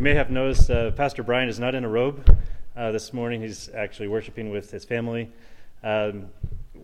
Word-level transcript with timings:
you 0.00 0.04
may 0.04 0.14
have 0.14 0.30
noticed 0.30 0.70
uh, 0.70 0.90
Pastor 0.92 1.22
Brian 1.22 1.50
is 1.50 1.60
not 1.60 1.74
in 1.74 1.84
a 1.84 1.88
robe 1.90 2.34
uh, 2.74 2.90
this 2.90 3.12
morning. 3.12 3.42
He's 3.42 3.68
actually 3.68 4.08
worshiping 4.08 4.48
with 4.48 4.70
his 4.70 4.82
family. 4.82 5.28
Um, 5.82 6.30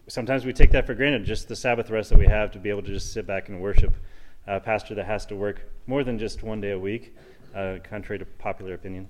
sometimes 0.07 0.45
we 0.45 0.53
take 0.53 0.71
that 0.73 0.85
for 0.85 0.93
granted, 0.93 1.25
just 1.25 1.49
the 1.49 1.57
Sabbath 1.57 1.89
rest 1.89 2.11
that 2.11 2.19
we 2.19 2.27
have 2.27 2.51
to 2.51 2.59
be 2.59 2.69
able 2.69 2.83
to 2.83 2.93
just 2.93 3.15
sit 3.15 3.27
back 3.27 3.49
and 3.49 3.63
worship. 3.63 3.95
A 4.47 4.61
pastor 4.61 4.95
that 4.97 5.07
has 5.07 5.25
to 5.27 5.35
work 5.35 5.63
more 5.87 6.05
than 6.05 6.19
just 6.19 6.43
one 6.43 6.61
day 6.61 6.73
a 6.73 6.79
week, 6.79 7.17
uh, 7.55 7.79
contrary 7.83 8.19
to 8.19 8.27
popular 8.27 8.75
opinion. 8.75 9.09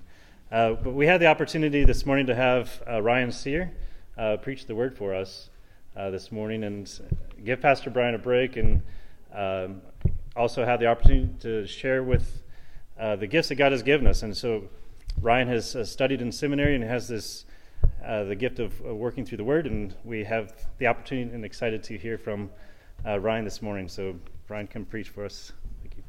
Uh, 0.53 0.75
but 0.75 0.93
we 0.93 1.05
had 1.05 1.19
the 1.19 1.27
opportunity 1.27 1.83
this 1.83 2.05
morning 2.05 2.27
to 2.27 2.35
have 2.35 2.81
uh, 2.89 3.01
Ryan 3.01 3.33
Sear 3.33 3.73
preach 4.41 4.67
the 4.67 4.75
word 4.75 4.95
for 4.97 5.13
us 5.13 5.49
this 5.95 6.31
morning 6.31 6.63
and 6.63 6.89
give 7.43 7.59
Pastor 7.59 7.89
Brian 7.89 8.15
a 8.15 8.19
break 8.19 8.55
and 8.55 8.81
um, 9.35 9.81
also 10.33 10.63
have 10.63 10.79
the 10.79 10.87
opportunity 10.87 11.29
to 11.41 11.67
share 11.67 12.03
with 12.03 12.41
uh, 12.99 13.15
the 13.15 13.27
gifts 13.27 13.49
that 13.49 13.55
God 13.55 13.71
has 13.71 13.83
given 13.83 14.07
us. 14.07 14.23
And 14.23 14.35
so 14.35 14.63
Ryan 15.21 15.47
has 15.47 15.75
uh, 15.75 15.83
studied 15.83 16.21
in 16.21 16.31
seminary 16.31 16.75
and 16.75 16.83
has 16.83 17.07
this 17.07 17.45
uh, 18.03 18.23
the 18.23 18.35
gift 18.35 18.59
of 18.59 18.79
working 18.81 19.25
through 19.25 19.37
the 19.37 19.43
Word, 19.43 19.67
and 19.67 19.93
we 20.03 20.23
have 20.23 20.53
the 20.79 20.87
opportunity 20.87 21.31
and 21.33 21.45
excited 21.45 21.83
to 21.83 21.97
hear 21.97 22.17
from 22.17 22.49
uh, 23.05 23.19
Ryan 23.19 23.45
this 23.45 23.61
morning. 23.61 23.87
So 23.87 24.15
Ryan, 24.49 24.67
come 24.67 24.85
preach 24.85 25.09
for 25.09 25.25
us. 25.25 25.51
Thank 25.81 25.97
you. 25.97 26.03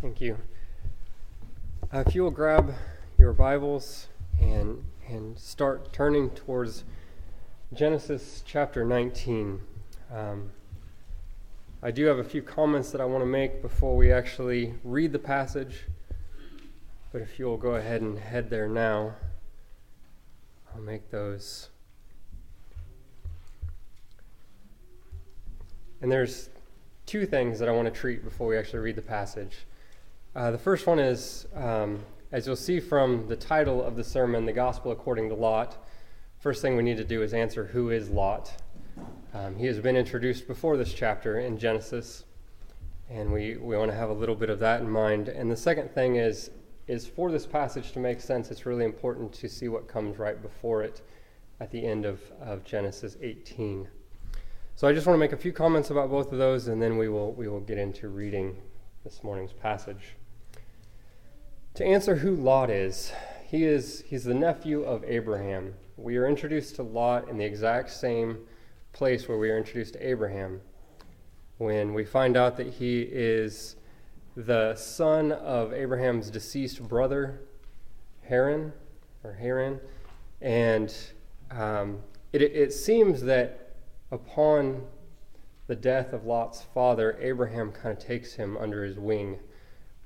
Thank 0.00 0.20
you. 0.20 0.38
Uh, 1.92 2.04
if 2.06 2.14
you 2.14 2.22
will 2.22 2.30
grab 2.30 2.74
your 3.18 3.32
Bibles 3.32 4.08
and 4.40 4.84
and 5.08 5.38
start 5.38 5.92
turning 5.92 6.30
towards 6.30 6.84
Genesis 7.72 8.42
chapter 8.46 8.84
19. 8.84 9.60
Um, 10.12 10.50
I 11.82 11.90
do 11.90 12.06
have 12.06 12.18
a 12.18 12.24
few 12.24 12.40
comments 12.40 12.90
that 12.92 13.02
I 13.02 13.04
want 13.04 13.22
to 13.22 13.26
make 13.26 13.60
before 13.60 13.96
we 13.96 14.10
actually 14.10 14.72
read 14.82 15.12
the 15.12 15.18
passage, 15.18 15.84
but 17.12 17.20
if 17.20 17.38
you'll 17.38 17.58
go 17.58 17.74
ahead 17.74 18.00
and 18.00 18.18
head 18.18 18.48
there 18.48 18.66
now, 18.66 19.14
I'll 20.74 20.80
make 20.80 21.10
those. 21.10 21.68
And 26.00 26.10
there's 26.10 26.48
two 27.04 27.26
things 27.26 27.58
that 27.58 27.68
I 27.68 27.72
want 27.72 27.92
to 27.92 28.00
treat 28.00 28.24
before 28.24 28.46
we 28.46 28.56
actually 28.56 28.80
read 28.80 28.96
the 28.96 29.02
passage. 29.02 29.66
Uh, 30.34 30.50
the 30.50 30.58
first 30.58 30.86
one 30.86 30.98
is, 30.98 31.46
um, 31.54 32.00
as 32.32 32.46
you'll 32.46 32.56
see 32.56 32.80
from 32.80 33.28
the 33.28 33.36
title 33.36 33.82
of 33.82 33.96
the 33.96 34.04
sermon, 34.04 34.46
The 34.46 34.52
Gospel 34.52 34.92
According 34.92 35.28
to 35.28 35.34
Lot, 35.34 35.76
first 36.38 36.62
thing 36.62 36.74
we 36.74 36.82
need 36.82 36.96
to 36.96 37.04
do 37.04 37.22
is 37.22 37.34
answer 37.34 37.66
who 37.66 37.90
is 37.90 38.08
Lot. 38.08 38.62
Um, 39.36 39.54
he 39.56 39.66
has 39.66 39.78
been 39.80 39.96
introduced 39.96 40.46
before 40.46 40.78
this 40.78 40.94
chapter 40.94 41.40
in 41.40 41.58
Genesis, 41.58 42.24
and 43.10 43.30
we, 43.30 43.58
we 43.58 43.76
want 43.76 43.90
to 43.90 43.96
have 43.96 44.08
a 44.08 44.14
little 44.14 44.34
bit 44.34 44.48
of 44.48 44.58
that 44.60 44.80
in 44.80 44.88
mind. 44.88 45.28
And 45.28 45.50
the 45.50 45.56
second 45.56 45.90
thing 45.90 46.16
is, 46.16 46.50
is 46.86 47.06
for 47.06 47.30
this 47.30 47.44
passage 47.44 47.92
to 47.92 47.98
make 47.98 48.22
sense, 48.22 48.50
it's 48.50 48.64
really 48.64 48.86
important 48.86 49.34
to 49.34 49.46
see 49.46 49.68
what 49.68 49.88
comes 49.88 50.18
right 50.18 50.40
before 50.40 50.82
it 50.82 51.02
at 51.60 51.70
the 51.70 51.84
end 51.84 52.06
of, 52.06 52.22
of 52.40 52.64
Genesis 52.64 53.18
18. 53.20 53.86
So 54.74 54.88
I 54.88 54.94
just 54.94 55.06
want 55.06 55.16
to 55.16 55.20
make 55.20 55.32
a 55.32 55.36
few 55.36 55.52
comments 55.52 55.90
about 55.90 56.08
both 56.08 56.32
of 56.32 56.38
those, 56.38 56.68
and 56.68 56.80
then 56.80 56.96
we 56.96 57.10
will, 57.10 57.32
we 57.32 57.46
will 57.46 57.60
get 57.60 57.76
into 57.76 58.08
reading 58.08 58.56
this 59.04 59.22
morning's 59.22 59.52
passage. 59.52 60.16
To 61.74 61.84
answer 61.84 62.16
who 62.16 62.34
Lot 62.34 62.70
is, 62.70 63.12
he 63.46 63.64
is 63.64 64.02
he's 64.06 64.24
the 64.24 64.32
nephew 64.32 64.82
of 64.82 65.04
Abraham. 65.04 65.74
We 65.98 66.16
are 66.16 66.26
introduced 66.26 66.76
to 66.76 66.82
Lot 66.82 67.28
in 67.28 67.36
the 67.36 67.44
exact 67.44 67.90
same 67.90 68.38
place 68.96 69.28
where 69.28 69.36
we 69.36 69.50
are 69.50 69.58
introduced 69.58 69.92
to 69.92 70.08
Abraham 70.08 70.58
when 71.58 71.92
we 71.92 72.02
find 72.02 72.34
out 72.34 72.56
that 72.56 72.66
he 72.66 73.02
is 73.02 73.76
the 74.34 74.74
son 74.74 75.32
of 75.32 75.74
Abraham's 75.74 76.30
deceased 76.30 76.82
brother, 76.82 77.42
Haran, 78.22 78.72
or 79.22 79.34
Haran. 79.34 79.80
And 80.40 80.94
um, 81.50 81.98
it, 82.32 82.40
it 82.40 82.72
seems 82.72 83.20
that 83.24 83.74
upon 84.10 84.86
the 85.66 85.76
death 85.76 86.14
of 86.14 86.24
Lot's 86.24 86.62
father, 86.62 87.18
Abraham 87.20 87.72
kind 87.72 87.94
of 87.94 88.02
takes 88.02 88.32
him 88.32 88.56
under 88.56 88.82
his 88.82 88.98
wing. 88.98 89.38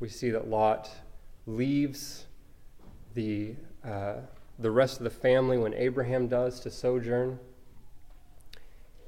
We 0.00 0.08
see 0.08 0.30
that 0.30 0.48
Lot 0.48 0.90
leaves 1.46 2.26
the, 3.14 3.54
uh, 3.84 4.14
the 4.58 4.72
rest 4.72 4.98
of 4.98 5.04
the 5.04 5.10
family 5.10 5.58
when 5.58 5.74
Abraham 5.74 6.26
does 6.26 6.58
to 6.60 6.72
sojourn 6.72 7.38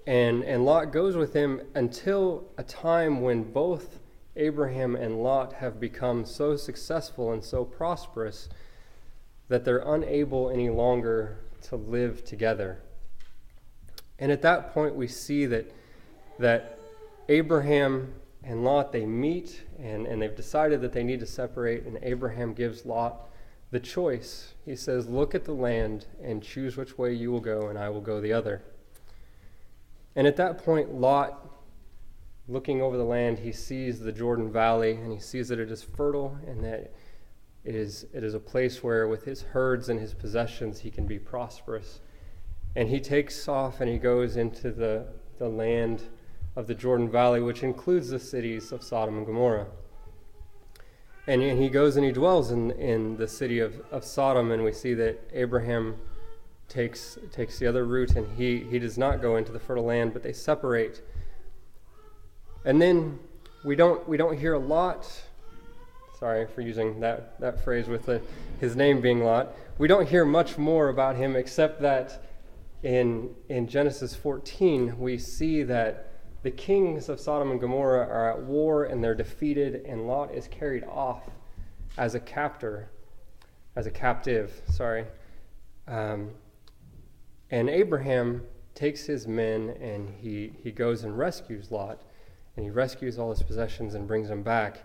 and, 0.07 0.43
and 0.45 0.65
Lot 0.65 0.93
goes 0.93 1.17
with 1.17 1.33
him 1.33 1.61
until 1.75 2.45
a 2.59 2.63
time 2.63 3.21
when 3.21 3.53
both 3.53 4.01
Abraham 4.37 4.97
and 4.97 5.23
Lot 5.23 5.55
have 5.55 5.79
become 5.79 6.25
so 6.25 6.57
successful 6.57 7.33
and 7.33 7.45
so 7.45 7.65
prosperous 7.65 8.49
that 9.49 9.65
they're 9.65 9.85
unable 9.85 10.51
any 10.51 10.71
longer 10.71 11.39
to 11.62 11.77
live 11.77 12.25
together. 12.25 12.81
And 14.19 14.33
at 14.33 14.43
that 14.43 14.73
point, 14.73 14.95
we 14.95 15.09
see 15.09 15.47
that, 15.47 15.71
that 16.39 16.79
Abraham 17.29 18.15
and 18.43 18.65
Lot, 18.65 18.93
they 18.93 19.07
meet 19.07 19.62
and, 19.79 20.07
and 20.07 20.21
they've 20.21 20.35
decided 20.35 20.81
that 20.81 20.93
they 20.93 21.05
need 21.05 21.21
to 21.21 21.27
separate, 21.27 21.85
and 21.85 21.99
Abraham 22.03 22.55
gives 22.55 22.85
Lot 22.85 23.29
the 23.71 23.81
choice. 23.81 24.55
He 24.65 24.75
says, 24.75 25.07
Look 25.07 25.35
at 25.35 25.45
the 25.45 25.53
land 25.53 26.07
and 26.23 26.43
choose 26.43 26.77
which 26.77 26.99
way 26.99 27.12
you 27.12 27.31
will 27.31 27.41
go, 27.41 27.69
and 27.69 27.79
I 27.79 27.89
will 27.89 28.01
go 28.01 28.21
the 28.21 28.33
other. 28.33 28.62
And 30.15 30.27
at 30.27 30.37
that 30.37 30.59
point, 30.59 30.95
Lot, 30.95 31.49
looking 32.49 32.83
over 32.83 32.97
the 32.97 33.05
land, 33.05 33.39
he 33.39 33.53
sees 33.53 34.00
the 34.00 34.12
Jordan 34.12 34.53
Valley 34.53 34.93
and 34.93 35.12
he 35.12 35.19
sees 35.19 35.49
that 35.49 35.59
it 35.59 35.71
is 35.71 35.83
fertile 35.83 36.39
and 36.47 36.62
that 36.65 36.93
it 37.65 37.75
is, 37.75 38.06
it 38.12 38.25
is 38.25 38.34
a 38.34 38.41
place 38.41 38.83
where, 38.83 39.06
with 39.06 39.25
his 39.25 39.43
herds 39.43 39.89
and 39.89 40.00
his 40.00 40.15
possessions, 40.15 40.81
he 40.81 40.91
can 40.91 41.06
be 41.06 41.19
prosperous. 41.19 42.00
And 42.75 42.89
he 42.89 43.00
takes 43.00 43.47
off 43.47 43.81
and 43.81 43.89
he 43.89 43.99
goes 43.99 44.37
into 44.37 44.73
the, 44.73 45.06
the 45.39 45.49
land 45.49 46.03
of 46.56 46.67
the 46.67 46.75
Jordan 46.75 47.09
Valley, 47.09 47.41
which 47.41 47.62
includes 47.62 48.09
the 48.11 48.19
cities 48.19 48.73
of 48.73 48.83
Sodom 48.83 49.17
and 49.17 49.27
Gomorrah. 49.27 49.67
And, 51.27 51.41
and 51.41 51.62
he 51.62 51.69
goes 51.69 51.97
and 51.97 52.05
he 52.05 52.11
dwells 52.11 52.50
in, 52.50 52.73
in 52.73 53.17
the 53.17 53.29
city 53.29 53.61
of, 53.61 53.81
of 53.93 54.05
Sodom, 54.05 54.50
and 54.50 54.65
we 54.65 54.73
see 54.73 54.93
that 54.94 55.21
Abraham 55.33 55.97
takes, 56.69 57.19
takes 57.33 57.59
the 57.59 57.67
other 57.67 57.84
route 57.84 58.17
and 58.17 58.27
he, 58.37 58.61
he 58.61 58.78
does 58.78 58.97
not 58.97 59.21
go 59.21 59.37
into 59.37 59.53
the 59.53 59.59
fertile 59.59 59.84
land, 59.84 60.12
but 60.12 60.23
they 60.23 60.33
separate. 60.33 61.03
And 62.65 62.81
then 62.81 63.19
we 63.65 63.77
don't, 63.77 64.06
we 64.09 64.17
don't 64.17 64.39
hear 64.39 64.55
a 64.55 64.59
lot. 64.59 65.11
Sorry 66.19 66.47
for 66.47 66.61
using 66.61 67.00
that, 67.00 67.41
that 67.41 67.62
phrase 67.65 67.89
with 67.89 68.06
the, 68.06 68.21
his 68.61 68.77
name 68.77 69.00
being 69.00 69.25
Lot. 69.25 69.55
We 69.78 69.89
don't 69.89 70.09
hear 70.09 70.25
much 70.25 70.56
more 70.56 70.89
about 70.89 71.17
him 71.17 71.34
except 71.34 71.81
that 71.83 72.25
in, 72.83 73.34
in 73.49 73.67
Genesis 73.67 74.15
14, 74.15 74.99
we 74.99 75.19
see 75.19 75.62
that 75.65 76.12
the 76.43 76.50
kings 76.50 77.09
of 77.09 77.21
Sodom 77.21 77.53
and 77.53 77.61
Gomorrah 77.61 78.06
are 78.06 78.31
at 78.33 78.43
war 78.43 78.84
and 78.84 79.03
they're 79.03 79.15
defeated, 79.15 79.84
and 79.87 80.06
Lot 80.06 80.34
is 80.34 80.49
carried 80.49 80.84
off 80.84 81.23
as 81.97 82.15
a 82.15 82.21
captor, 82.21 82.91
as 83.77 83.87
a 83.87 83.91
captive, 83.91 84.61
sorry. 84.69 85.06
Um, 85.87 86.31
and 87.53 87.71
Abraham 87.71 88.43
takes 88.75 89.05
his 89.05 89.29
men 89.29 89.77
and 89.81 90.09
he, 90.09 90.53
he 90.65 90.73
goes 90.73 91.05
and 91.05 91.17
rescues 91.17 91.71
Lot. 91.71 92.01
And 92.57 92.65
he 92.65 92.71
rescues 92.71 93.19
all 93.19 93.31
his 93.31 93.43
possessions 93.43 93.95
and 93.95 94.07
brings 94.09 94.29
them 94.29 94.43
back. 94.43 94.83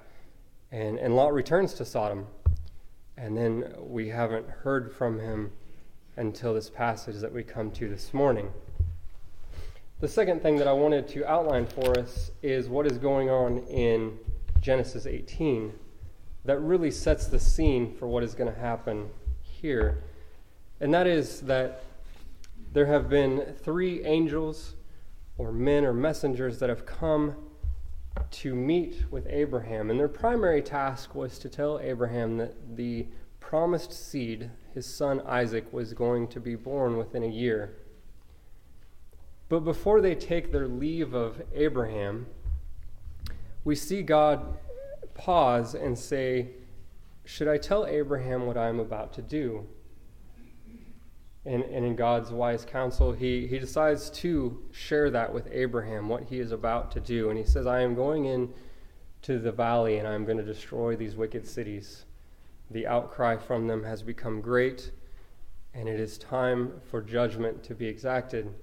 And, 0.71 0.99
and 0.99 1.15
Lot 1.15 1.33
returns 1.33 1.73
to 1.75 1.85
Sodom. 1.85 2.27
And 3.17 3.35
then 3.35 3.73
we 3.79 4.09
haven't 4.09 4.47
heard 4.47 4.93
from 4.93 5.19
him 5.19 5.51
until 6.17 6.53
this 6.53 6.69
passage 6.69 7.15
that 7.17 7.33
we 7.33 7.41
come 7.41 7.71
to 7.71 7.89
this 7.89 8.13
morning. 8.13 8.51
The 9.99 10.07
second 10.07 10.41
thing 10.41 10.57
that 10.57 10.67
I 10.67 10.73
wanted 10.73 11.07
to 11.09 11.25
outline 11.25 11.65
for 11.65 11.97
us 11.97 12.31
is 12.43 12.69
what 12.69 12.85
is 12.85 12.97
going 12.97 13.29
on 13.29 13.59
in 13.67 14.17
Genesis 14.61 15.05
18 15.05 15.73
that 16.45 16.59
really 16.59 16.91
sets 16.91 17.27
the 17.27 17.39
scene 17.39 17.93
for 17.95 18.07
what 18.07 18.23
is 18.23 18.33
going 18.33 18.53
to 18.53 18.59
happen 18.59 19.09
here. 19.41 20.03
And 20.79 20.93
that 20.93 21.07
is 21.07 21.41
that 21.41 21.83
there 22.73 22.85
have 22.85 23.09
been 23.09 23.55
three 23.59 24.03
angels 24.03 24.75
or 25.37 25.51
men 25.51 25.85
or 25.85 25.93
messengers 25.93 26.59
that 26.59 26.69
have 26.69 26.85
come 26.85 27.35
to 28.31 28.55
meet 28.55 29.05
with 29.11 29.27
Abraham. 29.29 29.89
And 29.89 29.99
their 29.99 30.07
primary 30.07 30.61
task 30.61 31.15
was 31.15 31.37
to 31.39 31.49
tell 31.49 31.79
Abraham 31.79 32.37
that 32.37 32.75
the 32.75 33.07
promised 33.39 33.93
seed, 33.93 34.51
his 34.73 34.85
son 34.85 35.21
Isaac, 35.25 35.71
was 35.71 35.93
going 35.93 36.27
to 36.29 36.39
be 36.39 36.55
born 36.55 36.97
within 36.97 37.23
a 37.23 37.27
year. 37.27 37.77
But 39.49 39.61
before 39.61 40.01
they 40.01 40.15
take 40.15 40.51
their 40.51 40.67
leave 40.67 41.13
of 41.13 41.41
Abraham, 41.53 42.27
we 43.63 43.75
see 43.75 44.01
God 44.01 44.57
pause 45.13 45.73
and 45.73 45.97
say, 45.97 46.49
Should 47.23 47.47
I 47.47 47.57
tell 47.57 47.85
Abraham 47.85 48.45
what 48.45 48.57
I 48.57 48.67
am 48.67 48.79
about 48.79 49.13
to 49.13 49.21
do? 49.21 49.67
And, 51.47 51.63
and 51.63 51.85
in 51.85 51.95
God's 51.95 52.31
wise 52.31 52.65
counsel, 52.65 53.13
he, 53.13 53.47
he 53.47 53.57
decides 53.57 54.09
to 54.11 54.61
share 54.71 55.09
that 55.11 55.33
with 55.33 55.47
Abraham, 55.51 56.09
what 56.09 56.23
he 56.23 56.39
is 56.39 56.51
about 56.51 56.91
to 56.91 56.99
do. 56.99 57.29
And 57.29 57.37
he 57.39 57.45
says, 57.45 57.65
I 57.65 57.79
am 57.79 57.95
going 57.95 58.25
in 58.25 58.53
to 59.21 59.39
the 59.39 59.51
valley, 59.51 59.97
and 59.97 60.07
I'm 60.07 60.25
going 60.25 60.37
to 60.37 60.43
destroy 60.43 60.95
these 60.95 61.15
wicked 61.15 61.47
cities. 61.47 62.03
The 62.69 62.85
outcry 62.85 63.37
from 63.37 63.67
them 63.67 63.83
has 63.83 64.03
become 64.03 64.41
great, 64.41 64.91
and 65.73 65.87
it 65.87 65.99
is 65.99 66.17
time 66.17 66.81
for 66.91 67.01
judgment 67.01 67.63
to 67.63 67.73
be 67.73 67.87
exacted. 67.87 68.53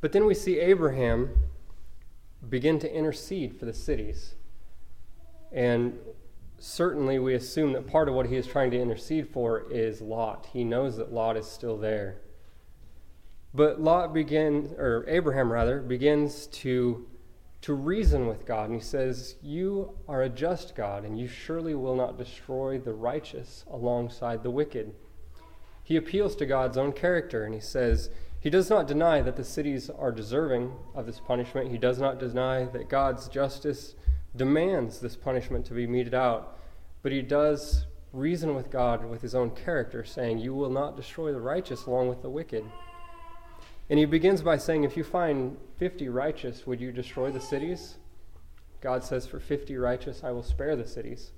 But 0.00 0.12
then 0.12 0.24
we 0.24 0.34
see 0.34 0.58
Abraham 0.58 1.30
begin 2.48 2.78
to 2.78 2.92
intercede 2.92 3.58
for 3.58 3.66
the 3.66 3.74
cities. 3.74 4.34
And 5.52 5.98
certainly 6.58 7.18
we 7.18 7.34
assume 7.34 7.72
that 7.72 7.86
part 7.86 8.08
of 8.08 8.14
what 8.14 8.26
he 8.26 8.36
is 8.36 8.46
trying 8.46 8.70
to 8.72 8.80
intercede 8.80 9.28
for 9.28 9.70
is 9.70 10.00
Lot. 10.00 10.48
He 10.52 10.64
knows 10.64 10.96
that 10.96 11.12
Lot 11.12 11.36
is 11.36 11.46
still 11.46 11.76
there. 11.76 12.20
But 13.54 13.80
Lot 13.80 14.12
begins, 14.12 14.72
or 14.72 15.04
Abraham 15.08 15.50
rather, 15.50 15.80
begins 15.80 16.46
to, 16.48 17.06
to 17.62 17.74
reason 17.74 18.26
with 18.26 18.44
God. 18.44 18.70
And 18.70 18.74
he 18.74 18.84
says, 18.84 19.36
You 19.42 19.96
are 20.06 20.22
a 20.22 20.28
just 20.28 20.74
God, 20.74 21.04
and 21.04 21.18
you 21.18 21.28
surely 21.28 21.74
will 21.74 21.96
not 21.96 22.18
destroy 22.18 22.78
the 22.78 22.92
righteous 22.92 23.64
alongside 23.70 24.42
the 24.42 24.50
wicked. 24.50 24.94
He 25.82 25.96
appeals 25.96 26.36
to 26.36 26.46
God's 26.46 26.76
own 26.76 26.92
character, 26.92 27.44
and 27.44 27.54
he 27.54 27.60
says, 27.60 28.10
He 28.38 28.50
does 28.50 28.68
not 28.68 28.86
deny 28.86 29.22
that 29.22 29.36
the 29.36 29.44
cities 29.44 29.88
are 29.88 30.12
deserving 30.12 30.72
of 30.94 31.06
this 31.06 31.20
punishment. 31.20 31.70
He 31.70 31.78
does 31.78 31.98
not 31.98 32.18
deny 32.18 32.66
that 32.66 32.90
God's 32.90 33.28
justice 33.28 33.94
demands 34.36 35.00
this 35.00 35.16
punishment 35.16 35.66
to 35.66 35.74
be 35.74 35.86
meted 35.86 36.14
out, 36.14 36.58
but 37.02 37.12
he 37.12 37.22
does 37.22 37.86
reason 38.12 38.54
with 38.54 38.70
God 38.70 39.04
with 39.04 39.22
his 39.22 39.34
own 39.34 39.50
character, 39.50 40.04
saying, 40.04 40.38
You 40.38 40.54
will 40.54 40.70
not 40.70 40.96
destroy 40.96 41.32
the 41.32 41.40
righteous 41.40 41.86
along 41.86 42.08
with 42.08 42.22
the 42.22 42.30
wicked. 42.30 42.64
And 43.90 43.98
he 43.98 44.04
begins 44.04 44.42
by 44.42 44.58
saying, 44.58 44.84
If 44.84 44.96
you 44.96 45.04
find 45.04 45.56
50 45.76 46.08
righteous, 46.08 46.66
would 46.66 46.80
you 46.80 46.92
destroy 46.92 47.30
the 47.30 47.40
cities? 47.40 47.96
God 48.80 49.02
says, 49.04 49.26
For 49.26 49.40
50 49.40 49.76
righteous, 49.76 50.22
I 50.22 50.30
will 50.30 50.42
spare 50.42 50.76
the 50.76 50.86
cities. 50.86 51.32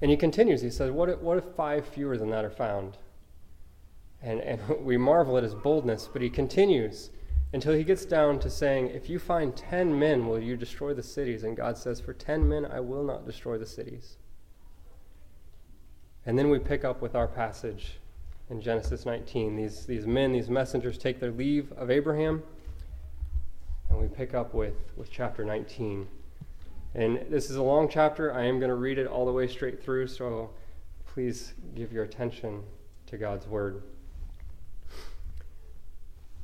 And 0.00 0.10
he 0.10 0.16
continues, 0.16 0.62
he 0.62 0.70
says, 0.70 0.90
What 0.90 1.08
if, 1.08 1.18
what 1.20 1.38
if 1.38 1.44
five 1.56 1.86
fewer 1.86 2.16
than 2.16 2.30
that 2.30 2.44
are 2.44 2.50
found? 2.50 2.96
And, 4.20 4.40
and 4.40 4.60
we 4.84 4.96
marvel 4.96 5.36
at 5.36 5.44
his 5.44 5.54
boldness, 5.54 6.08
but 6.12 6.22
he 6.22 6.30
continues 6.30 7.10
until 7.52 7.74
he 7.74 7.84
gets 7.84 8.04
down 8.04 8.38
to 8.40 8.50
saying, 8.50 8.88
If 8.88 9.10
you 9.10 9.18
find 9.18 9.54
10 9.54 9.98
men, 9.98 10.26
will 10.26 10.40
you 10.40 10.56
destroy 10.56 10.94
the 10.94 11.02
cities? 11.02 11.44
And 11.44 11.56
God 11.56 11.76
says, 11.76 12.00
For 12.00 12.14
10 12.14 12.48
men, 12.48 12.64
I 12.64 12.80
will 12.80 13.04
not 13.04 13.26
destroy 13.26 13.58
the 13.58 13.66
cities. 13.66 14.16
And 16.24 16.38
then 16.38 16.50
we 16.50 16.58
pick 16.58 16.84
up 16.84 17.02
with 17.02 17.14
our 17.14 17.26
passage 17.26 17.98
in 18.48 18.60
Genesis 18.60 19.04
19. 19.04 19.56
These, 19.56 19.86
these 19.86 20.06
men, 20.06 20.32
these 20.32 20.48
messengers, 20.48 20.96
take 20.96 21.20
their 21.20 21.32
leave 21.32 21.72
of 21.72 21.90
Abraham, 21.90 22.42
and 23.90 23.98
we 23.98 24.08
pick 24.08 24.32
up 24.32 24.54
with, 24.54 24.92
with 24.96 25.10
chapter 25.10 25.44
19. 25.44 26.06
And 26.94 27.26
this 27.28 27.50
is 27.50 27.56
a 27.56 27.62
long 27.62 27.88
chapter. 27.88 28.32
I 28.32 28.44
am 28.44 28.58
going 28.58 28.68
to 28.68 28.76
read 28.76 28.98
it 28.98 29.06
all 29.06 29.26
the 29.26 29.32
way 29.32 29.46
straight 29.46 29.82
through, 29.82 30.06
so 30.06 30.50
please 31.06 31.54
give 31.74 31.92
your 31.92 32.04
attention 32.04 32.62
to 33.06 33.18
God's 33.18 33.46
word. 33.46 33.82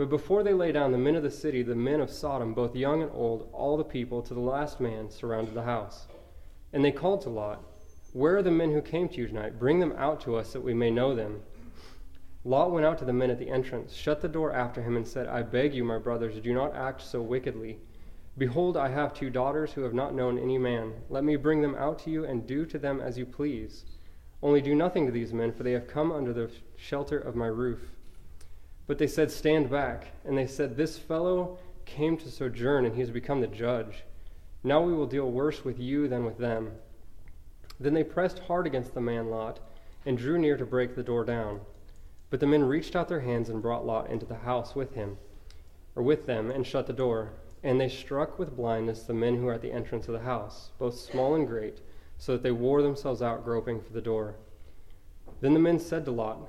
But 0.00 0.08
before 0.08 0.42
they 0.42 0.54
lay 0.54 0.72
down, 0.72 0.92
the 0.92 0.96
men 0.96 1.14
of 1.14 1.22
the 1.22 1.30
city, 1.30 1.62
the 1.62 1.74
men 1.74 2.00
of 2.00 2.08
Sodom, 2.08 2.54
both 2.54 2.74
young 2.74 3.02
and 3.02 3.10
old, 3.12 3.50
all 3.52 3.76
the 3.76 3.84
people, 3.84 4.22
to 4.22 4.32
the 4.32 4.40
last 4.40 4.80
man, 4.80 5.10
surrounded 5.10 5.52
the 5.52 5.64
house. 5.64 6.06
And 6.72 6.82
they 6.82 6.90
called 6.90 7.20
to 7.20 7.28
Lot, 7.28 7.62
Where 8.14 8.38
are 8.38 8.42
the 8.42 8.50
men 8.50 8.72
who 8.72 8.80
came 8.80 9.10
to 9.10 9.16
you 9.18 9.26
tonight? 9.26 9.58
Bring 9.58 9.78
them 9.78 9.92
out 9.98 10.22
to 10.22 10.36
us 10.36 10.54
that 10.54 10.62
we 10.62 10.72
may 10.72 10.90
know 10.90 11.14
them. 11.14 11.42
Lot 12.44 12.70
went 12.70 12.86
out 12.86 12.96
to 13.00 13.04
the 13.04 13.12
men 13.12 13.28
at 13.28 13.38
the 13.38 13.50
entrance, 13.50 13.92
shut 13.92 14.22
the 14.22 14.28
door 14.28 14.54
after 14.54 14.80
him, 14.80 14.96
and 14.96 15.06
said, 15.06 15.26
I 15.26 15.42
beg 15.42 15.74
you, 15.74 15.84
my 15.84 15.98
brothers, 15.98 16.40
do 16.40 16.54
not 16.54 16.74
act 16.74 17.02
so 17.02 17.20
wickedly. 17.20 17.78
Behold, 18.38 18.78
I 18.78 18.88
have 18.88 19.12
two 19.12 19.28
daughters 19.28 19.74
who 19.74 19.82
have 19.82 19.92
not 19.92 20.14
known 20.14 20.38
any 20.38 20.56
man. 20.56 20.94
Let 21.10 21.24
me 21.24 21.36
bring 21.36 21.60
them 21.60 21.74
out 21.74 21.98
to 22.04 22.10
you, 22.10 22.24
and 22.24 22.46
do 22.46 22.64
to 22.64 22.78
them 22.78 23.02
as 23.02 23.18
you 23.18 23.26
please. 23.26 23.84
Only 24.42 24.62
do 24.62 24.74
nothing 24.74 25.04
to 25.04 25.12
these 25.12 25.34
men, 25.34 25.52
for 25.52 25.62
they 25.62 25.72
have 25.72 25.86
come 25.86 26.10
under 26.10 26.32
the 26.32 26.50
shelter 26.78 27.18
of 27.18 27.36
my 27.36 27.48
roof. 27.48 27.90
But 28.86 28.98
they 28.98 29.06
said, 29.06 29.30
Stand 29.30 29.70
back. 29.70 30.08
And 30.24 30.36
they 30.36 30.46
said, 30.46 30.76
This 30.76 30.98
fellow 30.98 31.58
came 31.84 32.16
to 32.18 32.30
sojourn, 32.30 32.84
and 32.84 32.94
he 32.94 33.00
has 33.00 33.10
become 33.10 33.40
the 33.40 33.46
judge. 33.46 34.04
Now 34.62 34.82
we 34.82 34.92
will 34.92 35.06
deal 35.06 35.30
worse 35.30 35.64
with 35.64 35.78
you 35.78 36.08
than 36.08 36.24
with 36.24 36.38
them. 36.38 36.72
Then 37.78 37.94
they 37.94 38.04
pressed 38.04 38.40
hard 38.40 38.66
against 38.66 38.94
the 38.94 39.00
man 39.00 39.30
Lot, 39.30 39.58
and 40.04 40.18
drew 40.18 40.38
near 40.38 40.56
to 40.56 40.66
break 40.66 40.94
the 40.94 41.02
door 41.02 41.24
down. 41.24 41.60
But 42.28 42.40
the 42.40 42.46
men 42.46 42.64
reached 42.64 42.94
out 42.94 43.08
their 43.08 43.20
hands 43.20 43.48
and 43.48 43.62
brought 43.62 43.86
Lot 43.86 44.10
into 44.10 44.26
the 44.26 44.36
house 44.36 44.74
with 44.74 44.94
him, 44.94 45.18
or 45.96 46.02
with 46.02 46.26
them, 46.26 46.50
and 46.50 46.66
shut 46.66 46.86
the 46.86 46.92
door. 46.92 47.32
And 47.62 47.80
they 47.80 47.88
struck 47.88 48.38
with 48.38 48.56
blindness 48.56 49.02
the 49.02 49.14
men 49.14 49.36
who 49.36 49.46
were 49.46 49.54
at 49.54 49.62
the 49.62 49.72
entrance 49.72 50.08
of 50.08 50.14
the 50.14 50.20
house, 50.20 50.70
both 50.78 50.98
small 50.98 51.34
and 51.34 51.46
great, 51.46 51.80
so 52.18 52.32
that 52.32 52.42
they 52.42 52.52
wore 52.52 52.82
themselves 52.82 53.22
out 53.22 53.44
groping 53.44 53.80
for 53.80 53.92
the 53.92 54.00
door. 54.00 54.36
Then 55.40 55.54
the 55.54 55.60
men 55.60 55.78
said 55.78 56.04
to 56.04 56.10
Lot, 56.10 56.48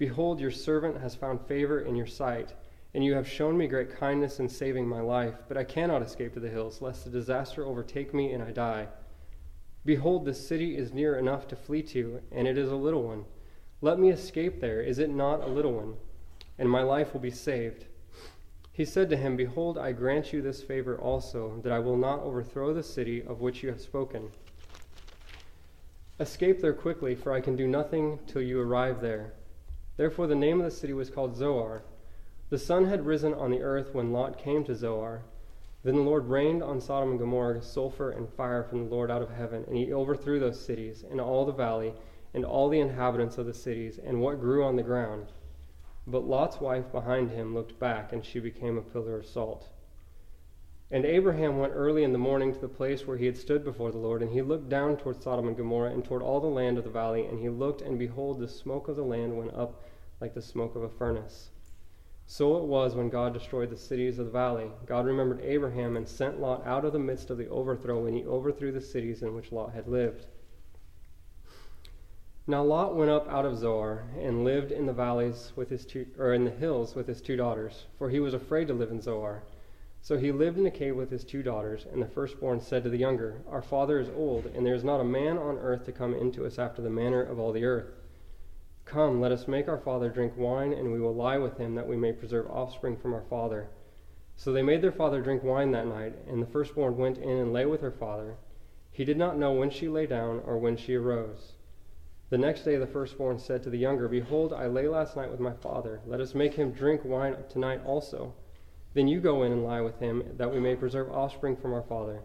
Behold, 0.00 0.40
your 0.40 0.50
servant 0.50 0.98
has 0.98 1.14
found 1.14 1.42
favor 1.42 1.82
in 1.82 1.94
your 1.94 2.06
sight, 2.06 2.54
and 2.94 3.04
you 3.04 3.12
have 3.12 3.28
shown 3.28 3.58
me 3.58 3.66
great 3.66 3.94
kindness 3.94 4.40
in 4.40 4.48
saving 4.48 4.88
my 4.88 5.02
life. 5.02 5.34
But 5.46 5.58
I 5.58 5.64
cannot 5.64 6.00
escape 6.00 6.32
to 6.32 6.40
the 6.40 6.48
hills, 6.48 6.80
lest 6.80 7.04
the 7.04 7.10
disaster 7.10 7.66
overtake 7.66 8.14
me 8.14 8.32
and 8.32 8.42
I 8.42 8.50
die. 8.50 8.88
Behold, 9.84 10.24
the 10.24 10.32
city 10.32 10.74
is 10.74 10.94
near 10.94 11.18
enough 11.18 11.46
to 11.48 11.54
flee 11.54 11.82
to, 11.82 12.22
and 12.32 12.48
it 12.48 12.56
is 12.56 12.70
a 12.70 12.76
little 12.76 13.02
one. 13.02 13.26
Let 13.82 13.98
me 13.98 14.08
escape 14.08 14.58
there. 14.58 14.80
Is 14.80 14.98
it 14.98 15.10
not 15.10 15.42
a 15.42 15.50
little 15.50 15.74
one? 15.74 15.96
And 16.58 16.70
my 16.70 16.82
life 16.82 17.12
will 17.12 17.20
be 17.20 17.30
saved. 17.30 17.84
He 18.72 18.86
said 18.86 19.10
to 19.10 19.18
him, 19.18 19.36
Behold, 19.36 19.76
I 19.76 19.92
grant 19.92 20.32
you 20.32 20.40
this 20.40 20.62
favor 20.62 20.98
also, 20.98 21.60
that 21.62 21.72
I 21.72 21.78
will 21.78 21.98
not 21.98 22.20
overthrow 22.20 22.72
the 22.72 22.82
city 22.82 23.22
of 23.22 23.42
which 23.42 23.62
you 23.62 23.68
have 23.68 23.82
spoken. 23.82 24.30
Escape 26.18 26.62
there 26.62 26.72
quickly, 26.72 27.14
for 27.14 27.32
I 27.32 27.42
can 27.42 27.54
do 27.54 27.66
nothing 27.66 28.18
till 28.26 28.40
you 28.40 28.58
arrive 28.62 29.02
there. 29.02 29.34
Therefore, 30.00 30.26
the 30.26 30.34
name 30.34 30.60
of 30.60 30.64
the 30.64 30.70
city 30.70 30.94
was 30.94 31.10
called 31.10 31.36
Zoar. 31.36 31.82
The 32.48 32.56
sun 32.56 32.86
had 32.86 33.04
risen 33.04 33.34
on 33.34 33.50
the 33.50 33.60
earth 33.60 33.92
when 33.92 34.14
Lot 34.14 34.38
came 34.38 34.64
to 34.64 34.74
Zoar. 34.74 35.24
Then 35.82 35.96
the 35.96 36.00
Lord 36.00 36.28
rained 36.28 36.62
on 36.62 36.80
Sodom 36.80 37.10
and 37.10 37.18
Gomorrah 37.18 37.60
sulfur 37.60 38.10
and 38.10 38.26
fire 38.26 38.62
from 38.62 38.84
the 38.84 38.94
Lord 38.94 39.10
out 39.10 39.20
of 39.20 39.28
heaven, 39.28 39.62
and 39.68 39.76
he 39.76 39.92
overthrew 39.92 40.40
those 40.40 40.58
cities, 40.58 41.04
and 41.10 41.20
all 41.20 41.44
the 41.44 41.52
valley, 41.52 41.92
and 42.32 42.46
all 42.46 42.70
the 42.70 42.80
inhabitants 42.80 43.36
of 43.36 43.44
the 43.44 43.52
cities, 43.52 43.98
and 44.02 44.22
what 44.22 44.40
grew 44.40 44.64
on 44.64 44.76
the 44.76 44.82
ground. 44.82 45.32
But 46.06 46.26
Lot's 46.26 46.62
wife 46.62 46.90
behind 46.90 47.32
him 47.32 47.52
looked 47.52 47.78
back, 47.78 48.10
and 48.10 48.24
she 48.24 48.40
became 48.40 48.78
a 48.78 48.80
pillar 48.80 49.18
of 49.18 49.26
salt. 49.26 49.68
And 50.90 51.04
Abraham 51.04 51.58
went 51.58 51.74
early 51.76 52.04
in 52.04 52.12
the 52.12 52.18
morning 52.18 52.54
to 52.54 52.58
the 52.58 52.68
place 52.68 53.06
where 53.06 53.18
he 53.18 53.26
had 53.26 53.36
stood 53.36 53.64
before 53.64 53.92
the 53.92 53.98
Lord, 53.98 54.22
and 54.22 54.32
he 54.32 54.40
looked 54.40 54.70
down 54.70 54.96
toward 54.96 55.22
Sodom 55.22 55.46
and 55.46 55.56
Gomorrah 55.58 55.92
and 55.92 56.02
toward 56.02 56.22
all 56.22 56.40
the 56.40 56.46
land 56.46 56.78
of 56.78 56.84
the 56.84 56.90
valley, 56.90 57.26
and 57.26 57.38
he 57.38 57.50
looked, 57.50 57.82
and 57.82 57.98
behold, 57.98 58.40
the 58.40 58.48
smoke 58.48 58.88
of 58.88 58.96
the 58.96 59.04
land 59.04 59.36
went 59.36 59.52
up 59.52 59.82
like 60.20 60.34
the 60.34 60.42
smoke 60.42 60.76
of 60.76 60.82
a 60.82 60.88
furnace. 60.88 61.50
So 62.26 62.58
it 62.58 62.64
was 62.64 62.94
when 62.94 63.08
God 63.08 63.34
destroyed 63.34 63.70
the 63.70 63.76
cities 63.76 64.18
of 64.18 64.26
the 64.26 64.30
valley. 64.30 64.70
God 64.86 65.04
remembered 65.04 65.40
Abraham 65.40 65.96
and 65.96 66.06
sent 66.06 66.40
Lot 66.40 66.64
out 66.64 66.84
of 66.84 66.92
the 66.92 66.98
midst 66.98 67.30
of 67.30 67.38
the 67.38 67.48
overthrow, 67.48 68.04
when 68.04 68.14
he 68.14 68.24
overthrew 68.24 68.70
the 68.70 68.80
cities 68.80 69.22
in 69.22 69.34
which 69.34 69.50
Lot 69.50 69.72
had 69.72 69.88
lived. 69.88 70.26
Now 72.46 72.62
Lot 72.62 72.96
went 72.96 73.10
up 73.10 73.28
out 73.28 73.46
of 73.46 73.58
Zoar 73.58 74.04
and 74.18 74.44
lived 74.44 74.72
in 74.72 74.86
the 74.86 74.92
valleys 74.92 75.52
with 75.56 75.70
his 75.70 75.84
two, 75.84 76.06
or 76.18 76.32
in 76.34 76.44
the 76.44 76.50
hills 76.50 76.94
with 76.94 77.06
his 77.06 77.20
two 77.20 77.36
daughters, 77.36 77.86
for 77.98 78.10
he 78.10 78.20
was 78.20 78.34
afraid 78.34 78.68
to 78.68 78.74
live 78.74 78.90
in 78.90 79.00
Zoar. 79.00 79.42
So 80.02 80.16
he 80.16 80.32
lived 80.32 80.56
in 80.56 80.66
a 80.66 80.70
cave 80.70 80.96
with 80.96 81.10
his 81.10 81.24
two 81.24 81.42
daughters, 81.42 81.86
and 81.92 82.00
the 82.00 82.06
firstborn 82.06 82.60
said 82.60 82.84
to 82.84 82.90
the 82.90 82.96
younger, 82.96 83.42
Our 83.48 83.60
father 83.60 83.98
is 83.98 84.08
old, 84.16 84.46
and 84.46 84.64
there 84.64 84.74
is 84.74 84.84
not 84.84 85.00
a 85.00 85.04
man 85.04 85.36
on 85.36 85.58
earth 85.58 85.84
to 85.86 85.92
come 85.92 86.14
into 86.14 86.46
us 86.46 86.58
after 86.58 86.80
the 86.80 86.90
manner 86.90 87.22
of 87.22 87.38
all 87.38 87.52
the 87.52 87.64
earth. 87.64 87.92
Come, 88.90 89.20
let 89.20 89.30
us 89.30 89.46
make 89.46 89.68
our 89.68 89.78
father 89.78 90.08
drink 90.08 90.36
wine, 90.36 90.72
and 90.72 90.90
we 90.90 90.98
will 90.98 91.14
lie 91.14 91.38
with 91.38 91.58
him, 91.58 91.76
that 91.76 91.86
we 91.86 91.96
may 91.96 92.12
preserve 92.12 92.50
offspring 92.50 92.96
from 92.96 93.14
our 93.14 93.22
father. 93.30 93.70
So 94.34 94.52
they 94.52 94.62
made 94.62 94.82
their 94.82 94.90
father 94.90 95.20
drink 95.20 95.44
wine 95.44 95.70
that 95.70 95.86
night, 95.86 96.16
and 96.26 96.42
the 96.42 96.46
firstborn 96.46 96.96
went 96.96 97.16
in 97.16 97.36
and 97.36 97.52
lay 97.52 97.66
with 97.66 97.82
her 97.82 97.92
father. 97.92 98.34
He 98.90 99.04
did 99.04 99.16
not 99.16 99.38
know 99.38 99.52
when 99.52 99.70
she 99.70 99.88
lay 99.88 100.06
down 100.06 100.42
or 100.44 100.58
when 100.58 100.76
she 100.76 100.96
arose. 100.96 101.52
The 102.30 102.38
next 102.38 102.64
day 102.64 102.78
the 102.78 102.86
firstborn 102.88 103.38
said 103.38 103.62
to 103.62 103.70
the 103.70 103.78
younger, 103.78 104.08
Behold, 104.08 104.52
I 104.52 104.66
lay 104.66 104.88
last 104.88 105.14
night 105.14 105.30
with 105.30 105.38
my 105.38 105.52
father. 105.52 106.00
Let 106.04 106.20
us 106.20 106.34
make 106.34 106.54
him 106.54 106.72
drink 106.72 107.04
wine 107.04 107.36
tonight 107.48 107.82
also. 107.84 108.34
Then 108.94 109.06
you 109.06 109.20
go 109.20 109.44
in 109.44 109.52
and 109.52 109.62
lie 109.62 109.82
with 109.82 110.00
him, 110.00 110.24
that 110.36 110.52
we 110.52 110.58
may 110.58 110.74
preserve 110.74 111.12
offspring 111.12 111.56
from 111.56 111.74
our 111.74 111.84
father. 111.84 112.24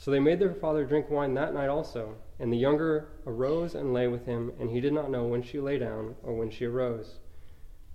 So 0.00 0.10
they 0.10 0.18
made 0.18 0.38
their 0.38 0.54
father 0.54 0.86
drink 0.86 1.10
wine 1.10 1.34
that 1.34 1.52
night 1.52 1.68
also. 1.68 2.16
And 2.38 2.50
the 2.50 2.56
younger 2.56 3.08
arose 3.26 3.74
and 3.74 3.92
lay 3.92 4.08
with 4.08 4.24
him, 4.24 4.50
and 4.58 4.70
he 4.70 4.80
did 4.80 4.94
not 4.94 5.10
know 5.10 5.24
when 5.24 5.42
she 5.42 5.60
lay 5.60 5.76
down 5.76 6.14
or 6.22 6.34
when 6.34 6.48
she 6.48 6.64
arose. 6.64 7.18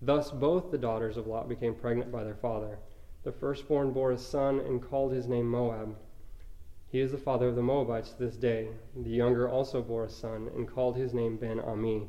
Thus 0.03 0.29
both 0.29 0.69
the 0.69 0.77
daughters 0.77 1.17
of 1.17 1.25
Lot 1.25 1.49
became 1.49 1.73
pregnant 1.73 2.11
by 2.11 2.23
their 2.23 2.35
father. 2.35 2.77
The 3.23 3.31
firstborn 3.31 3.91
bore 3.91 4.11
a 4.11 4.19
son 4.19 4.59
and 4.59 4.83
called 4.83 5.13
his 5.13 5.27
name 5.27 5.49
Moab. 5.49 5.95
He 6.85 6.99
is 6.99 7.11
the 7.11 7.17
father 7.17 7.47
of 7.47 7.55
the 7.55 7.63
Moabites 7.63 8.11
to 8.11 8.19
this 8.19 8.37
day. 8.37 8.67
The 8.95 9.09
younger 9.09 9.49
also 9.49 9.81
bore 9.81 10.03
a 10.03 10.09
son 10.09 10.51
and 10.55 10.67
called 10.67 10.95
his 10.95 11.11
name 11.11 11.37
Ben 11.37 11.59
Ami. 11.59 12.07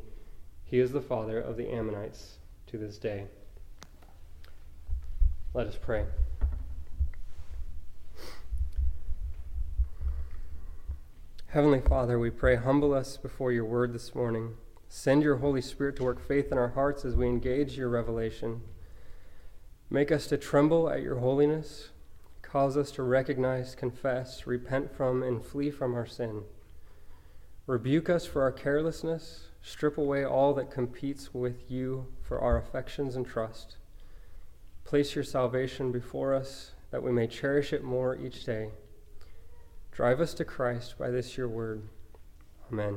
He 0.63 0.79
is 0.79 0.93
the 0.93 1.01
father 1.01 1.41
of 1.41 1.57
the 1.57 1.71
Ammonites 1.71 2.37
to 2.67 2.77
this 2.77 2.99
day. 2.99 3.29
Let 5.55 5.67
us 5.67 5.79
pray. 5.81 6.05
Heavenly 11.51 11.81
Father, 11.81 12.19
we 12.19 12.31
pray, 12.31 12.57
humble 12.57 12.93
us 12.93 13.17
before 13.17 13.53
your 13.53 13.65
word 13.65 13.93
this 13.93 14.17
morning. 14.17 14.55
Send 14.89 15.23
your 15.23 15.37
Holy 15.37 15.63
Spirit 15.63 15.95
to 15.97 16.03
work 16.03 16.21
faith 16.21 16.51
in 16.51 16.59
our 16.59 16.71
hearts 16.71 17.05
as 17.05 17.15
we 17.15 17.29
engage 17.29 17.79
your 17.79 17.89
revelation. 17.89 18.63
Make 19.89 20.11
us 20.11 20.27
to 20.27 20.39
tremble 20.39 20.91
at 20.91 21.03
your 21.03 21.21
holiness. 21.21 21.91
Cause 22.43 22.77
us 22.77 22.91
to 22.93 23.05
recognize, 23.05 23.77
confess, 23.77 24.45
repent 24.47 24.95
from, 24.95 25.23
and 25.23 25.43
flee 25.43 25.71
from 25.71 25.95
our 25.95 26.05
sin. 26.05 26.43
Rebuke 27.69 28.11
us 28.11 28.27
for 28.27 28.43
our 28.43 28.53
carelessness. 28.53 29.47
Strip 29.63 29.97
away 29.97 30.25
all 30.25 30.53
that 30.55 30.73
competes 30.73 31.33
with 31.33 31.71
you 31.71 32.07
for 32.23 32.41
our 32.41 32.59
affections 32.59 33.15
and 33.15 33.25
trust. 33.25 33.77
Place 34.85 35.15
your 35.15 35.25
salvation 35.25 35.93
before 35.93 36.35
us 36.35 36.73
that 36.91 37.05
we 37.05 37.13
may 37.13 37.29
cherish 37.29 37.73
it 37.73 37.85
more 37.85 38.17
each 38.17 38.45
day. 38.45 38.71
Drive 39.97 40.21
us 40.21 40.35
to 40.35 40.45
Christ 40.45 40.99
by 40.99 41.09
this 41.09 41.39
your 41.39 41.49
word. 41.49 41.89
Amen. 42.71 42.97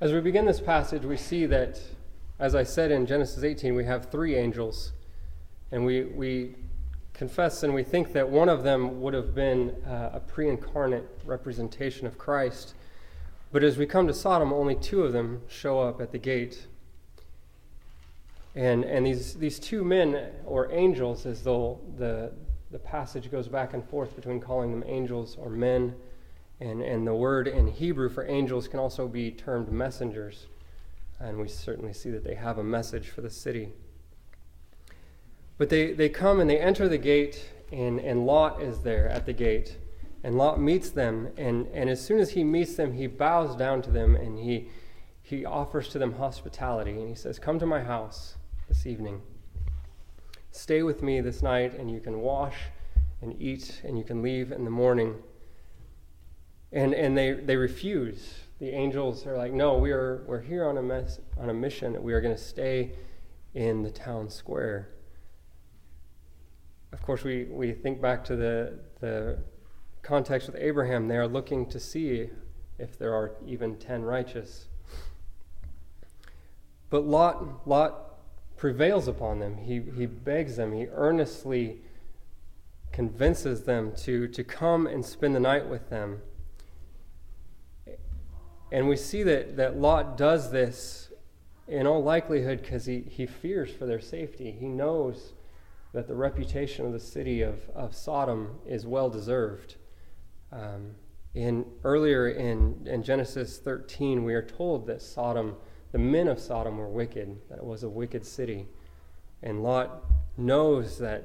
As 0.00 0.14
we 0.14 0.20
begin 0.22 0.46
this 0.46 0.60
passage, 0.60 1.04
we 1.04 1.18
see 1.18 1.44
that, 1.44 1.78
as 2.38 2.54
I 2.54 2.62
said 2.62 2.90
in 2.90 3.04
Genesis 3.04 3.44
18, 3.44 3.74
we 3.74 3.84
have 3.84 4.10
three 4.10 4.34
angels. 4.34 4.92
And 5.72 5.84
we, 5.84 6.04
we 6.04 6.54
confess 7.12 7.64
and 7.64 7.74
we 7.74 7.82
think 7.82 8.14
that 8.14 8.26
one 8.26 8.48
of 8.48 8.62
them 8.62 9.02
would 9.02 9.12
have 9.12 9.34
been 9.34 9.76
uh, 9.86 10.12
a 10.14 10.20
pre 10.20 10.48
incarnate 10.48 11.20
representation 11.26 12.06
of 12.06 12.16
Christ. 12.16 12.76
But 13.52 13.62
as 13.62 13.76
we 13.76 13.84
come 13.84 14.06
to 14.06 14.14
Sodom, 14.14 14.50
only 14.50 14.74
two 14.74 15.02
of 15.02 15.12
them 15.12 15.42
show 15.46 15.80
up 15.80 16.00
at 16.00 16.10
the 16.10 16.18
gate. 16.18 16.66
And, 18.54 18.82
and 18.82 19.06
these, 19.06 19.34
these 19.34 19.58
two 19.58 19.84
men, 19.84 20.30
or 20.46 20.72
angels, 20.72 21.26
as 21.26 21.42
though 21.42 21.78
the, 21.98 22.32
the 22.70 22.78
passage 22.78 23.30
goes 23.30 23.48
back 23.48 23.74
and 23.74 23.84
forth 23.84 24.16
between 24.16 24.40
calling 24.40 24.70
them 24.70 24.82
angels 24.86 25.36
or 25.38 25.50
men, 25.50 25.94
and, 26.60 26.80
and 26.80 27.06
the 27.06 27.14
word 27.14 27.46
in 27.46 27.66
Hebrew 27.66 28.08
for 28.08 28.26
angels 28.26 28.68
can 28.68 28.80
also 28.80 29.06
be 29.06 29.30
termed 29.30 29.70
messengers. 29.70 30.46
And 31.20 31.38
we 31.38 31.48
certainly 31.48 31.92
see 31.92 32.10
that 32.10 32.24
they 32.24 32.34
have 32.34 32.56
a 32.56 32.64
message 32.64 33.10
for 33.10 33.20
the 33.20 33.30
city. 33.30 33.68
But 35.58 35.68
they, 35.68 35.92
they 35.92 36.08
come 36.08 36.40
and 36.40 36.48
they 36.48 36.58
enter 36.58 36.88
the 36.88 36.98
gate, 36.98 37.50
and, 37.70 38.00
and 38.00 38.24
Lot 38.24 38.62
is 38.62 38.80
there 38.80 39.08
at 39.10 39.26
the 39.26 39.34
gate. 39.34 39.76
And 40.24 40.36
Lot 40.36 40.60
meets 40.60 40.90
them, 40.90 41.28
and, 41.36 41.66
and 41.72 41.90
as 41.90 42.04
soon 42.04 42.20
as 42.20 42.30
he 42.30 42.44
meets 42.44 42.74
them, 42.74 42.92
he 42.92 43.06
bows 43.06 43.56
down 43.56 43.82
to 43.82 43.90
them 43.90 44.14
and 44.14 44.38
he, 44.38 44.68
he 45.22 45.44
offers 45.44 45.88
to 45.88 45.98
them 45.98 46.14
hospitality. 46.14 46.92
And 46.92 47.08
he 47.08 47.14
says, 47.14 47.38
Come 47.38 47.58
to 47.58 47.66
my 47.66 47.82
house 47.82 48.36
this 48.68 48.86
evening. 48.86 49.22
Stay 50.52 50.82
with 50.82 51.02
me 51.02 51.20
this 51.20 51.42
night, 51.42 51.74
and 51.74 51.90
you 51.90 51.98
can 51.98 52.20
wash 52.20 52.56
and 53.20 53.34
eat, 53.40 53.80
and 53.84 53.98
you 53.98 54.04
can 54.04 54.22
leave 54.22 54.52
in 54.52 54.64
the 54.64 54.70
morning. 54.70 55.16
And, 56.70 56.94
and 56.94 57.18
they, 57.18 57.32
they 57.32 57.56
refuse. 57.56 58.34
The 58.60 58.70
angels 58.70 59.26
are 59.26 59.36
like, 59.36 59.52
No, 59.52 59.78
we 59.78 59.90
are, 59.90 60.22
we're 60.26 60.42
here 60.42 60.64
on 60.66 60.78
a, 60.78 60.82
mess, 60.82 61.18
on 61.36 61.50
a 61.50 61.54
mission. 61.54 62.00
We 62.00 62.12
are 62.12 62.20
going 62.20 62.34
to 62.34 62.40
stay 62.40 62.92
in 63.54 63.82
the 63.82 63.90
town 63.90 64.30
square 64.30 64.92
of 66.92 67.00
course, 67.02 67.24
we, 67.24 67.44
we 67.44 67.72
think 67.72 68.00
back 68.00 68.22
to 68.24 68.36
the, 68.36 68.78
the 69.00 69.38
context 70.02 70.48
with 70.48 70.60
Abraham. 70.60 71.08
They 71.08 71.16
are 71.16 71.28
looking 71.28 71.66
to 71.66 71.80
see 71.80 72.30
if 72.78 72.98
there 72.98 73.14
are 73.14 73.32
even 73.46 73.76
10 73.76 74.02
righteous. 74.02 74.66
But 76.90 77.04
Lot, 77.04 77.66
Lot 77.66 78.18
prevails 78.56 79.08
upon 79.08 79.38
them. 79.38 79.58
He, 79.58 79.80
he 79.96 80.06
begs 80.06 80.56
them, 80.56 80.72
he 80.72 80.86
earnestly 80.92 81.80
convinces 82.92 83.62
them 83.62 83.92
to, 83.96 84.28
to 84.28 84.44
come 84.44 84.86
and 84.86 85.04
spend 85.04 85.34
the 85.34 85.40
night 85.40 85.66
with 85.66 85.88
them. 85.88 86.20
And 88.70 88.88
we 88.88 88.96
see 88.96 89.22
that, 89.22 89.56
that 89.56 89.78
Lot 89.78 90.16
does 90.16 90.50
this 90.50 91.10
in 91.68 91.86
all 91.86 92.02
likelihood 92.02 92.60
because 92.62 92.86
he, 92.86 93.00
he 93.00 93.26
fears 93.26 93.70
for 93.70 93.86
their 93.86 94.00
safety. 94.00 94.50
He 94.58 94.66
knows 94.66 95.32
that 95.92 96.08
the 96.08 96.14
reputation 96.14 96.86
of 96.86 96.92
the 96.92 97.00
city 97.00 97.42
of, 97.42 97.68
of 97.74 97.94
Sodom 97.94 98.58
is 98.66 98.86
well 98.86 99.10
deserved. 99.10 99.76
Um, 100.52 100.94
in 101.34 101.64
earlier 101.82 102.28
in, 102.28 102.86
in 102.86 103.02
Genesis 103.02 103.58
13, 103.58 104.24
we 104.24 104.34
are 104.34 104.42
told 104.42 104.86
that 104.86 105.00
Sodom, 105.00 105.56
the 105.92 105.98
men 105.98 106.28
of 106.28 106.38
Sodom, 106.38 106.76
were 106.76 106.88
wicked, 106.88 107.36
that 107.48 107.58
it 107.58 107.64
was 107.64 107.82
a 107.82 107.88
wicked 107.88 108.26
city. 108.26 108.68
And 109.42 109.62
Lot 109.62 110.04
knows 110.36 110.98
that, 110.98 111.24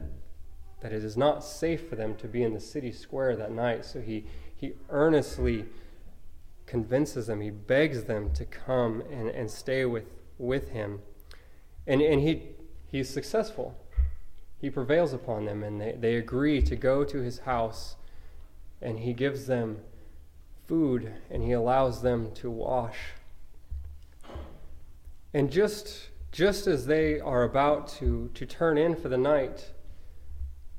that 0.81 0.93
it 0.93 1.03
is 1.03 1.17
not 1.17 1.43
safe 1.43 1.89
for 1.89 1.95
them 1.95 2.15
to 2.15 2.27
be 2.27 2.43
in 2.43 2.53
the 2.53 2.59
city 2.59 2.91
square 2.91 3.35
that 3.35 3.51
night, 3.51 3.85
so 3.85 3.99
he, 3.99 4.25
he 4.55 4.73
earnestly 4.89 5.65
convinces 6.65 7.27
them, 7.27 7.41
he 7.41 7.49
begs 7.49 8.05
them 8.05 8.33
to 8.33 8.45
come 8.45 9.01
and, 9.11 9.29
and 9.29 9.51
stay 9.51 9.85
with, 9.85 10.05
with 10.37 10.69
him. 10.69 11.01
And, 11.85 12.01
and 12.01 12.21
he, 12.21 12.43
he's 12.89 13.09
successful 13.09 13.77
he 14.59 14.69
prevails 14.69 15.13
upon 15.13 15.45
them 15.45 15.63
and 15.63 15.79
they, 15.79 15.95
they 15.99 16.15
agree 16.15 16.61
to 16.61 16.75
go 16.75 17.03
to 17.03 17.19
his 17.19 17.39
house 17.39 17.95
and 18.81 18.99
he 18.99 19.13
gives 19.13 19.47
them 19.47 19.79
food 20.67 21.13
and 21.29 21.43
he 21.43 21.51
allows 21.51 22.01
them 22.01 22.31
to 22.35 22.49
wash. 22.49 22.97
And 25.33 25.51
just, 25.51 26.09
just 26.31 26.67
as 26.67 26.85
they 26.85 27.19
are 27.19 27.43
about 27.43 27.87
to, 27.99 28.29
to 28.33 28.45
turn 28.45 28.77
in 28.77 28.95
for 28.95 29.09
the 29.09 29.17
night, 29.17 29.71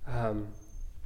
um, 0.06 0.48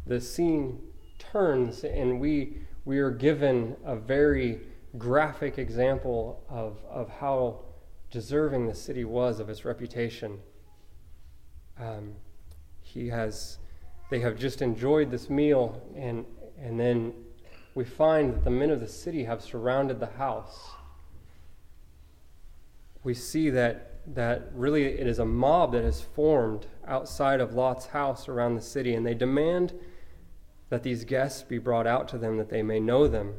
the 0.07 0.21
scene 0.21 0.81
turns 1.19 1.85
and 1.85 2.21
we, 2.21 2.59
we 2.85 2.99
are 2.99 3.11
given 3.11 3.77
a 3.85 3.97
very 3.97 4.61
graphic 4.99 5.59
example 5.59 6.45
of, 6.49 6.79
of 6.91 7.09
how 7.09 7.61
deserving 8.11 8.67
the 8.67 8.75
city 8.75 9.05
was 9.05 9.41
of 9.41 9.49
its 9.49 9.65
reputation. 9.65 10.39
Um, 11.81 12.15
he 12.83 13.09
has 13.09 13.59
they 14.11 14.21
have 14.21 14.37
just 14.37 14.61
enjoyed 14.61 15.11
this 15.11 15.31
meal 15.31 15.83
and 15.97 16.27
and 16.63 16.79
then 16.79 17.13
we 17.75 17.85
find 17.85 18.33
that 18.33 18.45
the 18.45 18.51
men 18.51 18.71
of 18.71 18.81
the 18.81 18.89
city 18.89 19.25
have 19.25 19.43
surrounded 19.43 20.01
the 20.01 20.07
house 20.07 20.71
we 23.05 23.15
see 23.15 23.51
that 23.51 23.89
that 24.15 24.51
really 24.55 24.85
it 24.85 25.07
is 25.07 25.19
a 25.19 25.25
mob 25.25 25.73
that 25.73 25.85
has 25.85 26.01
formed 26.01 26.67
outside 26.87 27.41
of 27.41 27.55
Lot's 27.55 27.87
house 27.87 28.29
around 28.29 28.55
the 28.57 28.61
city, 28.61 28.95
and 28.95 29.07
they 29.07 29.15
demand 29.15 29.73
that 30.71 30.83
these 30.83 31.05
guests 31.05 31.43
be 31.43 31.59
brought 31.59 31.87
out 31.87 32.09
to 32.09 32.19
them 32.19 32.37
that 32.39 32.49
they 32.49 32.63
may 32.63 32.81
know 32.81 33.07
them. 33.07 33.35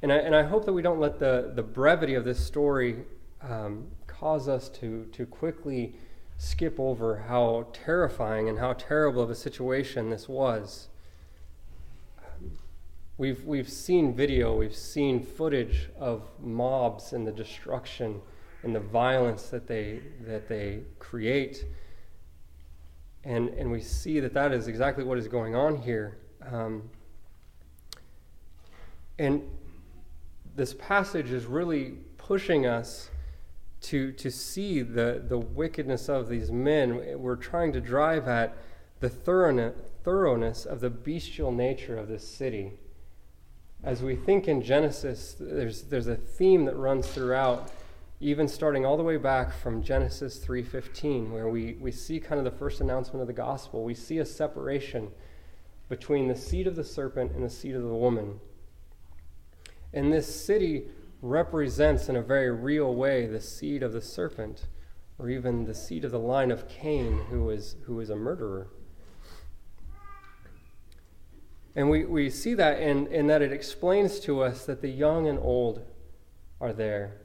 And 0.00 0.12
I, 0.12 0.16
and 0.16 0.36
I 0.36 0.44
hope 0.44 0.64
that 0.66 0.72
we 0.72 0.82
don't 0.82 1.00
let 1.00 1.18
the, 1.18 1.52
the 1.54 1.62
brevity 1.62 2.14
of 2.14 2.24
this 2.24 2.38
story 2.38 2.98
um, 3.42 3.88
cause 4.06 4.48
us 4.48 4.68
to, 4.68 5.06
to 5.06 5.26
quickly 5.26 5.96
skip 6.38 6.78
over 6.78 7.24
how 7.28 7.66
terrifying 7.72 8.48
and 8.48 8.60
how 8.60 8.72
terrible 8.72 9.20
of 9.20 9.28
a 9.28 9.34
situation 9.34 10.08
this 10.08 10.28
was. 10.28 10.88
We've, 13.18 13.44
we've 13.44 13.68
seen 13.68 14.14
video, 14.14 14.56
we've 14.56 14.76
seen 14.76 15.20
footage 15.20 15.90
of 15.98 16.22
mobs 16.40 17.12
and 17.12 17.26
the 17.26 17.32
destruction 17.32 18.20
and 18.62 18.72
the 18.72 18.80
violence 18.80 19.48
that 19.48 19.66
they, 19.66 20.00
that 20.20 20.48
they 20.48 20.82
create. 21.00 21.64
And, 23.24 23.48
and 23.50 23.72
we 23.72 23.80
see 23.80 24.20
that 24.20 24.32
that 24.34 24.52
is 24.52 24.68
exactly 24.68 25.02
what 25.02 25.18
is 25.18 25.26
going 25.26 25.56
on 25.56 25.76
here. 25.82 26.18
Um, 26.50 26.88
and 29.18 29.42
this 30.54 30.72
passage 30.74 31.32
is 31.32 31.46
really 31.46 31.94
pushing 32.16 32.66
us 32.66 33.10
to, 33.82 34.12
to 34.12 34.30
see 34.30 34.82
the, 34.82 35.22
the 35.26 35.38
wickedness 35.38 36.08
of 36.08 36.28
these 36.28 36.50
men. 36.50 37.20
We're 37.20 37.36
trying 37.36 37.72
to 37.72 37.80
drive 37.80 38.26
at 38.28 38.56
the 39.00 39.08
thoroughness 39.08 40.66
of 40.66 40.80
the 40.80 40.90
bestial 40.90 41.52
nature 41.52 41.96
of 41.96 42.08
this 42.08 42.26
city 42.26 42.72
as 43.84 44.02
we 44.02 44.16
think 44.16 44.48
in 44.48 44.62
Genesis, 44.62 45.36
there's, 45.38 45.82
there's 45.82 46.08
a 46.08 46.16
theme 46.16 46.64
that 46.64 46.76
runs 46.76 47.06
throughout, 47.06 47.70
even 48.20 48.48
starting 48.48 48.84
all 48.84 48.96
the 48.96 49.04
way 49.04 49.16
back 49.16 49.52
from 49.52 49.82
Genesis 49.82 50.44
3.15, 50.44 51.30
where 51.30 51.48
we, 51.48 51.74
we 51.74 51.92
see 51.92 52.18
kind 52.18 52.38
of 52.38 52.44
the 52.44 52.58
first 52.58 52.80
announcement 52.80 53.20
of 53.20 53.28
the 53.28 53.32
gospel. 53.32 53.84
We 53.84 53.94
see 53.94 54.18
a 54.18 54.24
separation 54.24 55.10
between 55.88 56.26
the 56.26 56.34
seed 56.34 56.66
of 56.66 56.74
the 56.74 56.84
serpent 56.84 57.32
and 57.32 57.44
the 57.44 57.50
seed 57.50 57.76
of 57.76 57.82
the 57.82 57.88
woman. 57.88 58.40
And 59.92 60.12
this 60.12 60.44
city 60.44 60.88
represents 61.20 62.08
in 62.08 62.16
a 62.16 62.22
very 62.22 62.50
real 62.50 62.94
way 62.94 63.26
the 63.26 63.40
seed 63.40 63.82
of 63.82 63.92
the 63.92 64.00
serpent, 64.00 64.66
or 65.18 65.28
even 65.28 65.64
the 65.64 65.74
seed 65.74 66.04
of 66.04 66.12
the 66.12 66.18
line 66.18 66.50
of 66.50 66.68
Cain, 66.68 67.26
who 67.30 67.44
was, 67.44 67.76
who 67.86 67.96
was 67.96 68.10
a 68.10 68.16
murderer. 68.16 68.68
And 71.74 71.90
we, 71.90 72.04
we 72.04 72.30
see 72.30 72.54
that 72.54 72.80
in, 72.80 73.06
in 73.08 73.26
that 73.28 73.42
it 73.42 73.52
explains 73.52 74.20
to 74.20 74.42
us 74.42 74.66
that 74.66 74.80
the 74.80 74.88
young 74.88 75.26
and 75.26 75.38
old 75.38 75.84
are 76.60 76.72
there. 76.72 77.18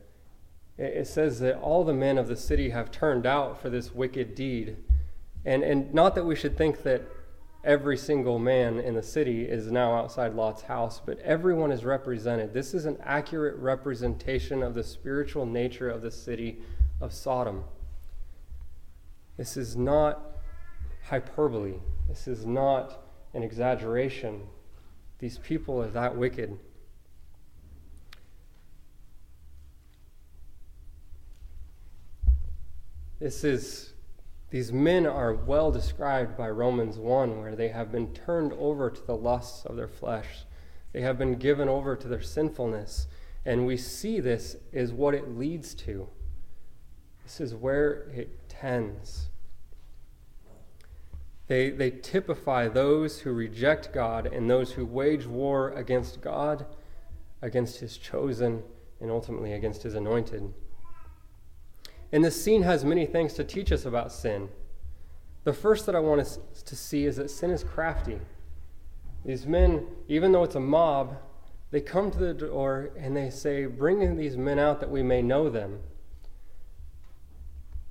It, 0.78 0.98
it 0.98 1.08
says 1.08 1.40
that 1.40 1.60
all 1.60 1.84
the 1.84 1.94
men 1.94 2.18
of 2.18 2.28
the 2.28 2.36
city 2.36 2.70
have 2.70 2.92
turned 2.92 3.26
out 3.26 3.62
for 3.62 3.70
this 3.70 3.94
wicked 3.94 4.36
deed. 4.36 4.78
And, 5.46 5.64
and 5.64 5.94
not 5.94 6.16
that 6.16 6.26
we 6.26 6.36
should 6.36 6.58
think 6.58 6.84
that 6.84 7.02
every 7.64 7.98
single 7.98 8.40
man 8.40 8.80
in 8.80 8.94
the 8.94 9.04
city 9.04 9.44
is 9.44 9.72
now 9.72 9.96
outside 9.96 10.34
Lot's 10.34 10.64
house, 10.64 11.02
but 11.04 11.20
everyone 11.20 11.72
is 11.72 11.86
represented. 11.86 12.54
This 12.54 12.74
is 12.74 12.86
an 12.86 12.98
accurate 13.02 13.56
representation 13.58 14.62
of 14.62 14.74
the 14.74 14.84
spiritual 14.84 15.46
nature 15.46 15.90
of 15.90 16.02
the 16.02 16.12
city 16.12 16.60
of 17.00 17.14
Sodom. 17.14 17.64
This 19.38 19.56
is 19.58 19.76
not 19.76 20.22
hyperbole. 21.06 21.80
This 22.08 22.28
is 22.28 22.46
not 22.46 23.06
an 23.34 23.44
exaggeration. 23.44 24.42
These 25.20 25.38
people 25.38 25.82
are 25.82 25.88
that 25.88 26.18
wicked. 26.18 26.60
This 33.20 33.46
is, 33.46 33.93
these 34.54 34.72
men 34.72 35.08
are 35.08 35.34
well 35.34 35.72
described 35.72 36.38
by 36.38 36.48
Romans 36.48 37.00
1, 37.00 37.40
where 37.40 37.56
they 37.56 37.70
have 37.70 37.92
been 37.92 38.14
turned 38.14 38.54
over 38.54 38.92
to 38.92 39.02
the 39.04 39.16
lusts 39.16 39.66
of 39.66 39.76
their 39.76 39.88
flesh. 39.88 40.46
They 40.92 41.02
have 41.02 41.18
been 41.18 41.40
given 41.40 41.68
over 41.68 41.96
to 41.96 42.08
their 42.08 42.22
sinfulness. 42.22 43.08
And 43.44 43.66
we 43.66 43.78
see 43.78 44.20
this 44.20 44.56
is 44.72 44.94
what 44.94 45.16
it 45.16 45.36
leads 45.36 45.74
to. 45.74 46.08
This 47.24 47.42
is 47.42 47.56
where 47.56 48.12
it 48.14 48.48
tends. 48.48 49.30
They, 51.48 51.72
they 51.72 51.90
typify 51.90 52.68
those 52.68 53.22
who 53.22 53.32
reject 53.32 53.92
God 53.92 54.28
and 54.28 54.48
those 54.48 54.74
who 54.74 54.86
wage 54.86 55.26
war 55.26 55.72
against 55.72 56.22
God, 56.22 56.68
against 57.42 57.80
his 57.80 57.98
chosen, 57.98 58.62
and 59.02 59.10
ultimately 59.10 59.54
against 59.54 59.82
his 59.82 59.96
anointed. 59.96 60.54
And 62.14 62.24
this 62.24 62.42
scene 62.42 62.62
has 62.62 62.86
many 62.86 63.08
things 63.08 63.34
to 63.34 63.44
teach 63.44 63.72
us 63.72 63.86
about 63.86 64.12
sin. 64.12 64.50
The 65.46 65.52
first 65.52 65.88
that 65.88 65.96
I 65.96 66.00
want 66.00 66.22
us 66.22 66.38
to 66.64 66.76
see 66.76 67.06
is 67.06 67.16
that 67.18 67.32
sin 67.32 67.50
is 67.50 67.64
crafty. 67.64 68.20
These 69.26 69.48
men, 69.48 69.88
even 70.08 70.32
though 70.32 70.44
it's 70.44 70.54
a 70.54 70.60
mob, 70.60 71.18
they 71.72 71.82
come 71.82 72.12
to 72.12 72.18
the 72.20 72.36
door 72.36 72.92
and 72.96 73.18
they 73.18 73.32
say, 73.32 73.66
Bring 73.66 74.04
in 74.04 74.16
these 74.16 74.38
men 74.38 74.60
out 74.60 74.80
that 74.80 74.92
we 74.92 75.02
may 75.02 75.24
know 75.24 75.50
them. 75.50 75.80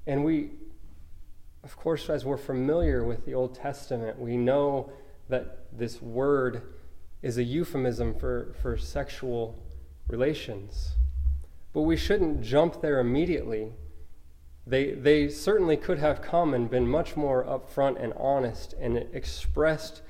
And 0.07 0.25
we, 0.25 0.51
of 1.65 1.77
course, 1.77 2.09
as 2.09 2.25
we're 2.25 2.37
familiar 2.37 3.05
with 3.05 3.27
the 3.27 3.35
Old 3.35 3.57
Testament, 3.57 4.21
we 4.21 4.37
know 4.37 4.93
that 5.31 5.67
this 5.77 6.01
word 6.01 6.63
is 7.23 7.39
a 7.39 7.43
euphemism 7.43 8.15
for, 8.15 8.55
for 8.63 8.77
sexual 8.77 9.61
relations. 10.07 10.93
But 11.73 11.83
we 11.83 11.97
shouldn't 11.97 12.43
jump 12.43 12.83
there 12.83 13.01
immediately. 13.01 13.73
They, 14.67 14.93
they 14.93 15.29
certainly 15.29 15.77
could 15.77 15.99
have 15.99 16.23
come 16.23 16.55
and 16.55 16.71
been 16.71 16.87
much 16.87 17.17
more 17.17 17.45
upfront 17.45 18.03
and 18.03 18.13
honest 18.15 18.75
and 18.75 18.97
expressed 19.13 20.03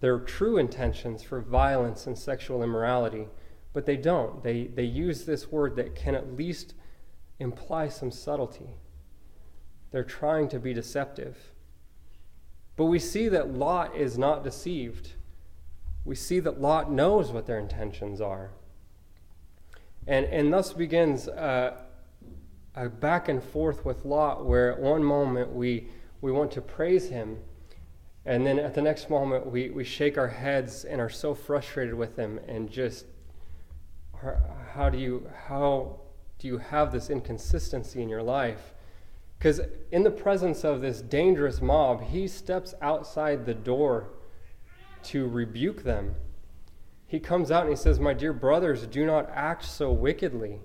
their 0.00 0.18
true 0.18 0.58
intentions 0.58 1.22
for 1.22 1.40
violence 1.40 2.06
and 2.06 2.16
sexual 2.16 2.62
immorality, 2.62 3.26
but 3.72 3.86
they 3.86 3.96
don't. 3.96 4.42
They, 4.42 4.64
they 4.64 4.84
use 4.84 5.24
this 5.24 5.50
word 5.50 5.76
that 5.76 5.94
can 5.94 6.14
at 6.14 6.36
least 6.36 6.74
imply 7.40 7.88
some 7.88 8.10
subtlety. 8.10 8.76
They're 9.90 10.04
trying 10.04 10.48
to 10.50 10.60
be 10.60 10.72
deceptive. 10.72 11.52
But 12.76 12.86
we 12.86 12.98
see 12.98 13.28
that 13.28 13.54
Lot 13.54 13.96
is 13.96 14.18
not 14.18 14.44
deceived. 14.44 15.12
We 16.04 16.14
see 16.14 16.40
that 16.40 16.60
Lot 16.60 16.92
knows 16.92 17.30
what 17.30 17.46
their 17.46 17.58
intentions 17.58 18.20
are. 18.20 18.50
And, 20.06 20.26
and 20.26 20.52
thus 20.52 20.72
begins 20.72 21.28
a, 21.28 21.83
a 22.74 22.88
back 22.88 23.28
and 23.28 23.42
forth 23.42 23.84
with 23.84 24.04
Lot, 24.04 24.44
where 24.44 24.72
at 24.72 24.80
one 24.80 25.04
moment 25.04 25.52
we, 25.52 25.88
we 26.20 26.32
want 26.32 26.50
to 26.52 26.60
praise 26.60 27.08
him, 27.08 27.38
and 28.26 28.46
then 28.46 28.58
at 28.58 28.74
the 28.74 28.82
next 28.82 29.10
moment 29.10 29.46
we, 29.46 29.70
we 29.70 29.84
shake 29.84 30.18
our 30.18 30.28
heads 30.28 30.84
and 30.84 31.00
are 31.00 31.10
so 31.10 31.34
frustrated 31.34 31.94
with 31.94 32.16
him 32.16 32.40
and 32.48 32.70
just, 32.70 33.06
how 34.72 34.88
do 34.88 34.98
you, 34.98 35.28
how 35.46 36.00
do 36.38 36.48
you 36.48 36.58
have 36.58 36.90
this 36.90 37.10
inconsistency 37.10 38.02
in 38.02 38.08
your 38.08 38.22
life? 38.22 38.74
Because 39.38 39.60
in 39.92 40.04
the 40.04 40.10
presence 40.10 40.64
of 40.64 40.80
this 40.80 41.02
dangerous 41.02 41.60
mob, 41.60 42.02
he 42.02 42.26
steps 42.26 42.74
outside 42.80 43.44
the 43.44 43.54
door 43.54 44.08
to 45.04 45.28
rebuke 45.28 45.84
them. 45.84 46.14
He 47.06 47.20
comes 47.20 47.50
out 47.50 47.62
and 47.62 47.70
he 47.70 47.76
says, 47.76 48.00
My 48.00 48.14
dear 48.14 48.32
brothers, 48.32 48.86
do 48.86 49.04
not 49.04 49.28
act 49.34 49.66
so 49.66 49.92
wickedly. 49.92 50.60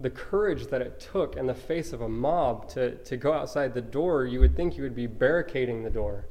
The 0.00 0.10
courage 0.10 0.68
that 0.68 0.80
it 0.80 1.00
took 1.00 1.36
in 1.36 1.46
the 1.46 1.54
face 1.54 1.92
of 1.92 2.00
a 2.00 2.08
mob 2.08 2.68
to, 2.70 2.94
to 2.96 3.16
go 3.16 3.32
outside 3.32 3.74
the 3.74 3.80
door, 3.80 4.24
you 4.24 4.40
would 4.40 4.56
think 4.56 4.76
you 4.76 4.82
would 4.84 4.94
be 4.94 5.06
barricading 5.06 5.82
the 5.82 5.90
door, 5.90 6.26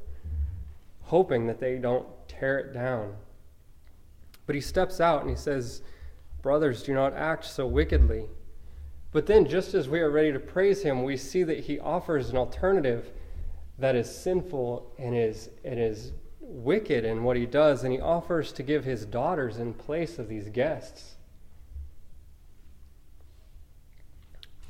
hoping 1.02 1.46
that 1.46 1.60
they 1.60 1.76
don't 1.76 2.06
tear 2.26 2.58
it 2.58 2.72
down. 2.72 3.14
But 4.46 4.54
he 4.54 4.60
steps 4.62 5.00
out 5.00 5.20
and 5.20 5.30
he 5.30 5.36
says, 5.36 5.82
Brothers, 6.40 6.82
do 6.82 6.94
not 6.94 7.12
act 7.12 7.44
so 7.44 7.66
wickedly. 7.66 8.24
But 9.12 9.26
then, 9.26 9.46
just 9.46 9.74
as 9.74 9.88
we 9.88 10.00
are 10.00 10.10
ready 10.10 10.32
to 10.32 10.38
praise 10.38 10.82
him, 10.82 11.02
we 11.02 11.16
see 11.16 11.42
that 11.42 11.60
he 11.60 11.78
offers 11.78 12.30
an 12.30 12.36
alternative 12.36 13.10
that 13.78 13.94
is 13.94 14.14
sinful 14.14 14.92
and 14.98 15.14
is, 15.14 15.50
and 15.64 15.78
is 15.78 16.12
wicked 16.40 17.04
in 17.04 17.22
what 17.22 17.36
he 17.36 17.46
does, 17.46 17.84
and 17.84 17.92
he 17.92 18.00
offers 18.00 18.52
to 18.52 18.62
give 18.62 18.84
his 18.84 19.04
daughters 19.04 19.58
in 19.58 19.74
place 19.74 20.18
of 20.18 20.28
these 20.28 20.48
guests. 20.48 21.16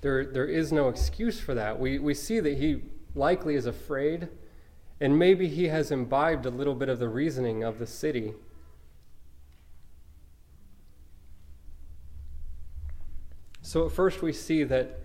There, 0.00 0.24
there 0.24 0.46
is 0.46 0.72
no 0.72 0.88
excuse 0.88 1.40
for 1.40 1.54
that. 1.54 1.78
We, 1.78 1.98
we 1.98 2.14
see 2.14 2.40
that 2.40 2.58
he 2.58 2.82
likely 3.14 3.56
is 3.56 3.66
afraid, 3.66 4.28
and 5.00 5.18
maybe 5.18 5.48
he 5.48 5.68
has 5.68 5.90
imbibed 5.90 6.46
a 6.46 6.50
little 6.50 6.74
bit 6.74 6.88
of 6.88 6.98
the 6.98 7.08
reasoning 7.08 7.64
of 7.64 7.78
the 7.78 7.86
city. 7.86 8.34
So 13.62 13.86
at 13.86 13.92
first 13.92 14.22
we 14.22 14.32
see 14.32 14.64
that 14.64 15.00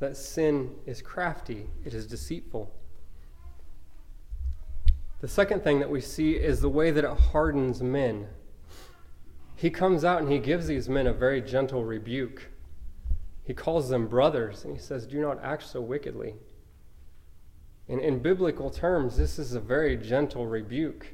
that 0.00 0.16
sin 0.16 0.74
is 0.86 1.00
crafty, 1.00 1.70
it 1.84 1.94
is 1.94 2.06
deceitful. 2.06 2.74
The 5.20 5.28
second 5.28 5.62
thing 5.62 5.78
that 5.78 5.88
we 5.88 6.00
see 6.00 6.32
is 6.32 6.60
the 6.60 6.68
way 6.68 6.90
that 6.90 7.04
it 7.04 7.18
hardens 7.32 7.82
men. 7.82 8.26
he 9.54 9.70
comes 9.70 10.04
out 10.04 10.20
and 10.20 10.30
he 10.30 10.38
gives 10.38 10.66
these 10.66 10.88
men 10.88 11.06
a 11.06 11.12
very 11.12 11.40
gentle 11.40 11.84
rebuke. 11.84 12.50
He 13.44 13.52
calls 13.54 13.90
them 13.90 14.08
brothers 14.08 14.64
and 14.64 14.74
he 14.74 14.80
says, 14.80 15.06
Do 15.06 15.20
not 15.20 15.42
act 15.42 15.68
so 15.68 15.80
wickedly. 15.80 16.34
And 17.88 18.00
in 18.00 18.20
biblical 18.20 18.70
terms, 18.70 19.16
this 19.18 19.38
is 19.38 19.54
a 19.54 19.60
very 19.60 19.96
gentle 19.96 20.46
rebuke. 20.46 21.06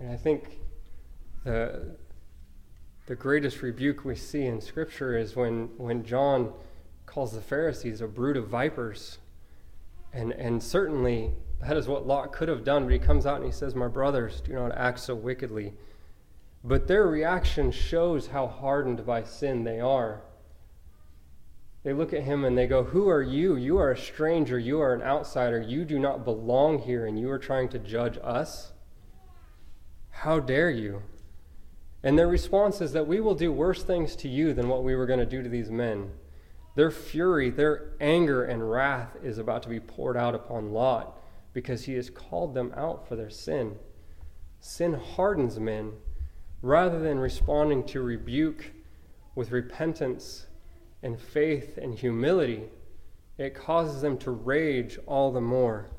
And 0.00 0.10
I 0.10 0.16
think 0.16 0.58
the, 1.44 1.96
the 3.06 3.14
greatest 3.14 3.62
rebuke 3.62 4.04
we 4.04 4.16
see 4.16 4.44
in 4.46 4.60
Scripture 4.60 5.16
is 5.16 5.36
when, 5.36 5.70
when 5.76 6.04
John 6.04 6.52
calls 7.06 7.32
the 7.32 7.40
Pharisees 7.40 8.00
a 8.00 8.08
brood 8.08 8.36
of 8.36 8.48
vipers. 8.48 9.18
And, 10.12 10.32
and 10.32 10.60
certainly 10.60 11.30
that 11.60 11.76
is 11.76 11.86
what 11.86 12.06
Lot 12.06 12.32
could 12.32 12.48
have 12.48 12.64
done, 12.64 12.84
but 12.84 12.92
he 12.92 12.98
comes 12.98 13.24
out 13.24 13.36
and 13.36 13.46
he 13.46 13.52
says, 13.52 13.76
My 13.76 13.88
brothers, 13.88 14.40
do 14.40 14.52
not 14.52 14.72
act 14.76 14.98
so 14.98 15.14
wickedly. 15.14 15.74
But 16.64 16.88
their 16.88 17.06
reaction 17.06 17.70
shows 17.70 18.26
how 18.26 18.48
hardened 18.48 19.06
by 19.06 19.22
sin 19.22 19.62
they 19.62 19.78
are. 19.78 20.22
They 21.84 21.92
look 21.92 22.14
at 22.14 22.22
him 22.22 22.44
and 22.44 22.56
they 22.56 22.66
go, 22.66 22.82
Who 22.82 23.08
are 23.08 23.22
you? 23.22 23.56
You 23.56 23.76
are 23.76 23.92
a 23.92 23.98
stranger. 23.98 24.58
You 24.58 24.80
are 24.80 24.94
an 24.94 25.02
outsider. 25.02 25.60
You 25.60 25.84
do 25.84 25.98
not 25.98 26.24
belong 26.24 26.78
here, 26.78 27.06
and 27.06 27.18
you 27.18 27.30
are 27.30 27.38
trying 27.38 27.68
to 27.68 27.78
judge 27.78 28.18
us? 28.22 28.72
How 30.10 30.40
dare 30.40 30.70
you? 30.70 31.02
And 32.02 32.18
their 32.18 32.28
response 32.28 32.80
is 32.80 32.92
that 32.92 33.06
we 33.06 33.20
will 33.20 33.34
do 33.34 33.52
worse 33.52 33.82
things 33.82 34.16
to 34.16 34.28
you 34.28 34.54
than 34.54 34.68
what 34.68 34.82
we 34.82 34.94
were 34.94 35.06
going 35.06 35.18
to 35.18 35.26
do 35.26 35.42
to 35.42 35.48
these 35.48 35.70
men. 35.70 36.10
Their 36.74 36.90
fury, 36.90 37.50
their 37.50 37.92
anger, 38.00 38.44
and 38.44 38.70
wrath 38.70 39.16
is 39.22 39.38
about 39.38 39.62
to 39.64 39.68
be 39.68 39.80
poured 39.80 40.16
out 40.16 40.34
upon 40.34 40.72
Lot 40.72 41.18
because 41.52 41.84
he 41.84 41.94
has 41.94 42.10
called 42.10 42.54
them 42.54 42.72
out 42.76 43.06
for 43.06 43.14
their 43.14 43.30
sin. 43.30 43.76
Sin 44.58 44.94
hardens 44.94 45.60
men 45.60 45.92
rather 46.62 46.98
than 46.98 47.18
responding 47.18 47.84
to 47.84 48.02
rebuke 48.02 48.72
with 49.34 49.50
repentance 49.50 50.46
and 51.04 51.20
faith 51.20 51.78
and 51.78 51.94
humility, 51.94 52.64
it 53.38 53.54
causes 53.54 54.02
them 54.02 54.18
to 54.18 54.32
rage 54.32 54.98
all 55.06 55.30
the 55.30 55.40
more. 55.40 55.90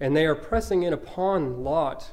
And 0.00 0.14
they 0.14 0.26
are 0.26 0.34
pressing 0.34 0.82
in 0.82 0.92
upon 0.92 1.64
Lot 1.64 2.10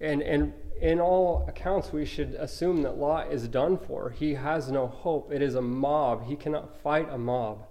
and, 0.00 0.22
and 0.22 0.52
in 0.80 1.00
all 1.00 1.44
accounts, 1.48 1.92
we 1.92 2.04
should 2.04 2.34
assume 2.34 2.82
that 2.82 2.96
Lot 2.96 3.32
is 3.32 3.48
done 3.48 3.78
for. 3.78 4.10
He 4.10 4.34
has 4.34 4.70
no 4.70 4.86
hope. 4.86 5.32
It 5.32 5.42
is 5.42 5.56
a 5.56 5.62
mob. 5.62 6.26
He 6.26 6.36
cannot 6.36 6.80
fight 6.82 7.08
a 7.10 7.18
mob. 7.18 7.66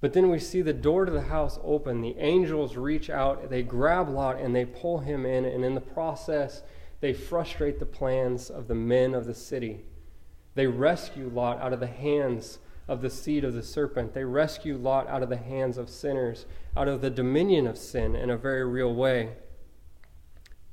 But 0.00 0.12
then 0.12 0.30
we 0.30 0.38
see 0.38 0.62
the 0.62 0.72
door 0.72 1.04
to 1.04 1.12
the 1.12 1.22
house 1.22 1.58
open. 1.62 2.00
The 2.00 2.16
angels 2.18 2.76
reach 2.76 3.08
out, 3.10 3.50
they 3.50 3.62
grab 3.62 4.08
Lot, 4.08 4.40
and 4.40 4.54
they 4.54 4.64
pull 4.64 4.98
him 4.98 5.26
in. 5.26 5.44
And 5.44 5.64
in 5.64 5.74
the 5.74 5.80
process, 5.80 6.62
they 7.00 7.12
frustrate 7.12 7.78
the 7.78 7.86
plans 7.86 8.50
of 8.50 8.68
the 8.68 8.74
men 8.74 9.14
of 9.14 9.26
the 9.26 9.34
city. 9.34 9.84
They 10.54 10.66
rescue 10.66 11.28
Lot 11.28 11.60
out 11.60 11.72
of 11.72 11.80
the 11.80 11.86
hands 11.86 12.58
of 12.88 13.00
the 13.00 13.10
seed 13.10 13.44
of 13.44 13.54
the 13.54 13.62
serpent. 13.62 14.12
They 14.12 14.24
rescue 14.24 14.76
Lot 14.76 15.06
out 15.08 15.22
of 15.22 15.28
the 15.28 15.36
hands 15.36 15.78
of 15.78 15.88
sinners, 15.88 16.46
out 16.76 16.88
of 16.88 17.00
the 17.00 17.10
dominion 17.10 17.66
of 17.66 17.78
sin 17.78 18.14
in 18.14 18.30
a 18.30 18.36
very 18.36 18.64
real 18.64 18.94
way. 18.94 19.30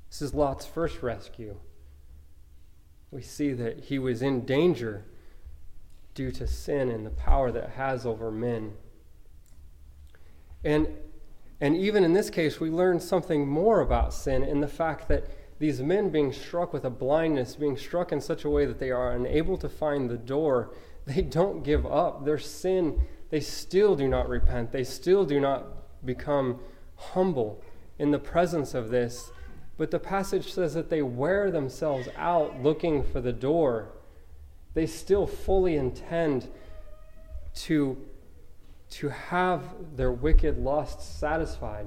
This 0.10 0.22
is 0.22 0.34
Lot's 0.34 0.65
first 0.65 1.02
rescue. 1.02 1.58
We 3.12 3.22
see 3.22 3.54
that 3.54 3.86
he 3.86 4.00
was 4.00 4.22
in 4.22 4.46
danger 4.46 5.06
due 6.13 6.32
to 6.32 6.48
sin 6.48 6.89
and 6.89 7.06
the 7.06 7.12
power 7.12 7.52
that 7.52 7.72
has 7.72 8.06
over 8.06 8.32
men. 8.32 8.74
And, 10.63 10.89
and 11.62 11.78
even 11.78 12.04
in 12.04 12.13
this 12.13 12.30
case, 12.30 12.60
we 12.60 12.70
learn 12.70 13.00
something 13.00 13.48
more 13.48 13.80
about 13.80 14.13
sin 14.13 14.44
in 14.44 14.60
the 14.60 14.68
fact 14.68 15.08
that 15.08 15.26
these 15.60 15.82
men 15.82 16.10
being 16.10 16.34
struck 16.34 16.74
with 16.74 16.86
a 16.86 16.89
blindness, 16.89 17.56
being 17.56 17.78
struck 17.78 18.12
in 18.12 18.22
such 18.22 18.45
a 18.45 18.50
way 18.50 18.65
that 18.65 18.80
they 18.80 18.91
are 18.91 19.12
unable 19.12 19.58
to 19.58 19.69
find 19.69 20.10
the 20.10 20.17
door, 20.17 20.74
they 21.06 21.22
don't 21.22 21.63
give 21.63 21.86
up. 21.86 22.26
Their 22.26 22.39
sin, 22.39 23.02
they 23.30 23.39
still 23.39 23.95
do 23.95 24.08
not 24.08 24.28
repent. 24.28 24.72
They 24.72 24.84
still 24.84 25.26
do 25.26 25.39
not 25.39 25.65
become 26.06 26.60
humble 26.95 27.63
in 27.98 28.12
the 28.12 28.19
presence 28.19 28.74
of 28.74 28.89
this 28.89 29.32
but 29.80 29.91
the 29.91 30.00
passage 30.00 30.52
says 30.52 30.74
that 30.74 30.89
they 30.89 31.02
wear 31.02 31.52
themselves 31.52 32.10
out 32.17 32.62
looking 32.62 33.02
for 33.02 33.22
the 33.22 33.32
door. 33.32 33.93
They 34.74 34.86
still 34.86 35.26
fully 35.26 35.78
intend 35.78 36.50
to, 37.62 37.98
to 38.89 39.08
have 39.08 39.63
their 39.95 40.12
wicked 40.12 40.58
lusts 40.58 41.08
satisfied. 41.08 41.86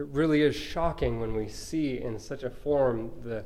It 0.00 0.06
really 0.06 0.40
is 0.40 0.56
shocking 0.56 1.20
when 1.20 1.34
we 1.34 1.46
see 1.46 2.00
in 2.00 2.18
such 2.18 2.42
a 2.42 2.48
form 2.48 3.10
the, 3.22 3.44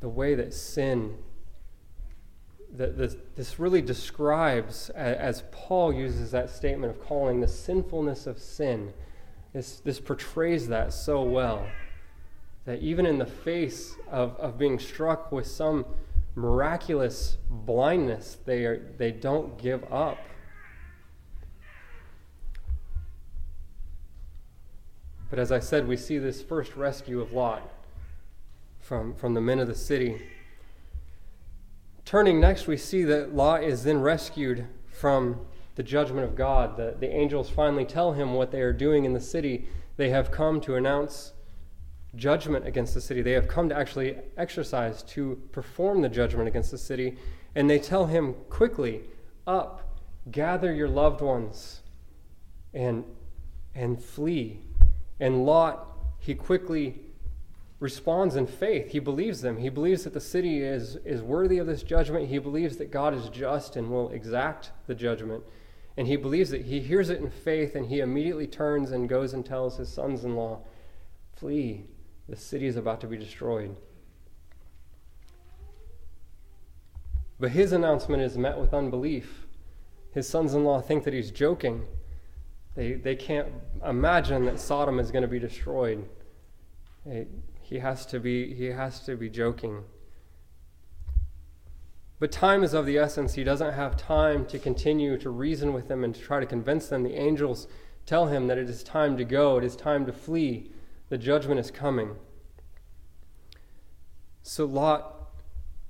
the 0.00 0.08
way 0.08 0.34
that 0.34 0.52
sin 0.52 1.18
that 2.72 2.98
this, 2.98 3.14
this 3.36 3.60
really 3.60 3.80
describes, 3.80 4.90
as 4.90 5.44
Paul 5.52 5.92
uses 5.92 6.32
that 6.32 6.50
statement 6.50 6.96
of 6.96 7.00
calling 7.00 7.40
the 7.40 7.46
sinfulness 7.46 8.26
of 8.26 8.40
sin, 8.40 8.92
this, 9.52 9.78
this 9.78 10.00
portrays 10.00 10.66
that 10.66 10.92
so 10.92 11.22
well. 11.22 11.64
That 12.64 12.80
even 12.80 13.06
in 13.06 13.18
the 13.18 13.24
face 13.24 13.94
of, 14.10 14.34
of 14.40 14.58
being 14.58 14.80
struck 14.80 15.30
with 15.30 15.46
some 15.46 15.86
miraculous 16.34 17.38
blindness, 17.48 18.38
they, 18.44 18.64
are, 18.64 18.92
they 18.98 19.12
don't 19.12 19.56
give 19.58 19.84
up. 19.92 20.18
But 25.28 25.38
as 25.38 25.50
I 25.50 25.58
said, 25.58 25.88
we 25.88 25.96
see 25.96 26.18
this 26.18 26.42
first 26.42 26.76
rescue 26.76 27.20
of 27.20 27.32
Lot 27.32 27.68
from, 28.80 29.14
from 29.14 29.34
the 29.34 29.40
men 29.40 29.58
of 29.58 29.66
the 29.66 29.74
city. 29.74 30.22
Turning 32.04 32.38
next, 32.38 32.68
we 32.68 32.76
see 32.76 33.02
that 33.04 33.34
Lot 33.34 33.64
is 33.64 33.82
then 33.82 34.00
rescued 34.00 34.66
from 34.86 35.40
the 35.74 35.82
judgment 35.82 36.24
of 36.24 36.36
God. 36.36 36.76
The, 36.76 36.94
the 36.98 37.10
angels 37.10 37.50
finally 37.50 37.84
tell 37.84 38.12
him 38.12 38.34
what 38.34 38.52
they 38.52 38.60
are 38.60 38.72
doing 38.72 39.04
in 39.04 39.12
the 39.12 39.20
city. 39.20 39.66
They 39.96 40.10
have 40.10 40.30
come 40.30 40.60
to 40.62 40.76
announce 40.76 41.32
judgment 42.14 42.66
against 42.66 42.94
the 42.94 43.00
city. 43.00 43.22
They 43.22 43.32
have 43.32 43.48
come 43.48 43.68
to 43.68 43.76
actually 43.76 44.16
exercise, 44.36 45.02
to 45.02 45.42
perform 45.50 46.02
the 46.02 46.08
judgment 46.08 46.46
against 46.46 46.70
the 46.70 46.78
city. 46.78 47.18
And 47.54 47.68
they 47.68 47.80
tell 47.80 48.06
him 48.06 48.34
quickly, 48.48 49.02
Up, 49.46 49.96
gather 50.30 50.72
your 50.72 50.88
loved 50.88 51.20
ones, 51.20 51.80
and, 52.72 53.04
and 53.74 54.02
flee. 54.02 54.60
And 55.20 55.44
Lot, 55.46 55.86
he 56.18 56.34
quickly 56.34 57.00
responds 57.80 58.36
in 58.36 58.46
faith. 58.46 58.90
He 58.90 58.98
believes 58.98 59.40
them. 59.40 59.58
He 59.58 59.68
believes 59.68 60.04
that 60.04 60.14
the 60.14 60.20
city 60.20 60.62
is, 60.62 60.96
is 61.04 61.22
worthy 61.22 61.58
of 61.58 61.66
this 61.66 61.82
judgment. 61.82 62.28
He 62.28 62.38
believes 62.38 62.76
that 62.78 62.90
God 62.90 63.14
is 63.14 63.28
just 63.28 63.76
and 63.76 63.90
will 63.90 64.10
exact 64.10 64.72
the 64.86 64.94
judgment. 64.94 65.44
And 65.96 66.06
he 66.06 66.16
believes 66.16 66.50
that 66.50 66.62
he 66.62 66.80
hears 66.80 67.10
it 67.10 67.20
in 67.20 67.30
faith 67.30 67.74
and 67.74 67.86
he 67.86 68.00
immediately 68.00 68.46
turns 68.46 68.90
and 68.90 69.08
goes 69.08 69.32
and 69.32 69.44
tells 69.44 69.76
his 69.76 69.88
sons 69.88 70.24
in 70.24 70.36
law, 70.36 70.60
Flee, 71.36 71.84
the 72.28 72.36
city 72.36 72.66
is 72.66 72.76
about 72.76 73.00
to 73.02 73.06
be 73.06 73.16
destroyed. 73.16 73.76
But 77.38 77.50
his 77.50 77.72
announcement 77.72 78.22
is 78.22 78.38
met 78.38 78.58
with 78.58 78.72
unbelief. 78.72 79.46
His 80.12 80.26
sons 80.26 80.54
in 80.54 80.64
law 80.64 80.80
think 80.80 81.04
that 81.04 81.12
he's 81.12 81.30
joking. 81.30 81.86
They, 82.76 82.92
they 82.92 83.16
can't 83.16 83.48
imagine 83.84 84.44
that 84.44 84.60
Sodom 84.60 85.00
is 85.00 85.10
going 85.10 85.22
to 85.22 85.28
be 85.28 85.38
destroyed. 85.38 86.06
He 87.62 87.78
has 87.78 88.06
to 88.06 88.20
be 88.20 88.54
he 88.54 88.66
has 88.66 89.00
to 89.06 89.16
be 89.16 89.28
joking. 89.28 89.84
But 92.18 92.32
time 92.32 92.62
is 92.62 92.74
of 92.74 92.86
the 92.86 92.98
essence. 92.98 93.34
He 93.34 93.44
doesn't 93.44 93.74
have 93.74 93.96
time 93.96 94.46
to 94.46 94.58
continue 94.58 95.18
to 95.18 95.30
reason 95.30 95.72
with 95.72 95.88
them 95.88 96.04
and 96.04 96.14
to 96.14 96.20
try 96.20 96.40
to 96.40 96.46
convince 96.46 96.88
them. 96.88 97.02
The 97.02 97.14
angels 97.14 97.66
tell 98.06 98.26
him 98.26 98.46
that 98.46 98.56
it 98.56 98.70
is 98.70 98.82
time 98.82 99.16
to 99.16 99.24
go, 99.24 99.58
it 99.58 99.64
is 99.64 99.76
time 99.76 100.06
to 100.06 100.12
flee. 100.12 100.70
The 101.08 101.18
judgment 101.18 101.60
is 101.60 101.70
coming. 101.70 102.16
So 104.42 104.64
Lot 104.64 105.30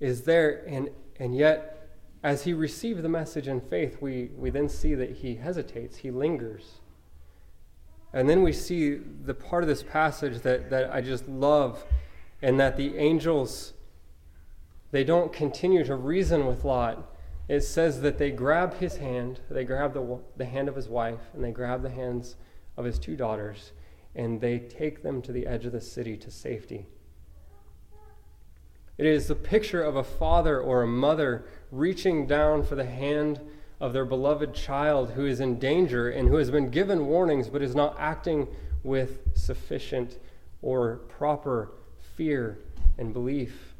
is 0.00 0.22
there, 0.22 0.64
and, 0.66 0.90
and 1.18 1.36
yet, 1.36 1.75
as 2.22 2.44
he 2.44 2.52
received 2.52 3.02
the 3.02 3.08
message 3.08 3.48
in 3.48 3.60
faith, 3.60 3.98
we, 4.00 4.30
we 4.36 4.50
then 4.50 4.68
see 4.68 4.94
that 4.94 5.10
he 5.10 5.36
hesitates, 5.36 5.98
he 5.98 6.10
lingers. 6.10 6.80
And 8.12 8.28
then 8.28 8.42
we 8.42 8.52
see 8.52 8.94
the 8.94 9.34
part 9.34 9.62
of 9.62 9.68
this 9.68 9.82
passage 9.82 10.40
that, 10.40 10.70
that 10.70 10.92
I 10.92 11.00
just 11.00 11.28
love, 11.28 11.84
and 12.42 12.58
that 12.58 12.76
the 12.76 12.96
angels, 12.96 13.74
they 14.90 15.04
don't 15.04 15.32
continue 15.32 15.84
to 15.84 15.96
reason 15.96 16.46
with 16.46 16.64
Lot. 16.64 17.12
It 17.48 17.60
says 17.60 18.00
that 18.00 18.18
they 18.18 18.30
grab 18.30 18.78
his 18.78 18.96
hand, 18.96 19.40
they 19.50 19.64
grab 19.64 19.94
the, 19.94 20.18
the 20.36 20.46
hand 20.46 20.68
of 20.68 20.76
his 20.76 20.88
wife, 20.88 21.20
and 21.34 21.44
they 21.44 21.52
grab 21.52 21.82
the 21.82 21.90
hands 21.90 22.36
of 22.76 22.84
his 22.84 22.98
two 22.98 23.16
daughters, 23.16 23.72
and 24.14 24.40
they 24.40 24.58
take 24.58 25.02
them 25.02 25.22
to 25.22 25.32
the 25.32 25.46
edge 25.46 25.66
of 25.66 25.72
the 25.72 25.80
city 25.80 26.16
to 26.16 26.30
safety. 26.30 26.86
It 28.98 29.06
is 29.06 29.28
the 29.28 29.34
picture 29.34 29.82
of 29.82 29.94
a 29.94 30.02
father 30.04 30.58
or 30.58 30.82
a 30.82 30.86
mother 30.86 31.46
reaching 31.70 32.26
down 32.26 32.62
for 32.62 32.74
the 32.74 32.84
hand 32.84 33.40
of 33.80 33.92
their 33.92 34.04
beloved 34.04 34.54
child 34.54 35.10
who 35.10 35.26
is 35.26 35.40
in 35.40 35.58
danger 35.58 36.08
and 36.08 36.28
who 36.28 36.36
has 36.36 36.50
been 36.50 36.70
given 36.70 37.06
warnings 37.06 37.48
but 37.48 37.62
is 37.62 37.74
not 37.74 37.96
acting 37.98 38.48
with 38.82 39.20
sufficient 39.34 40.18
or 40.62 40.96
proper 41.08 41.72
fear 42.16 42.58
and 42.98 43.12
belief. 43.12 43.74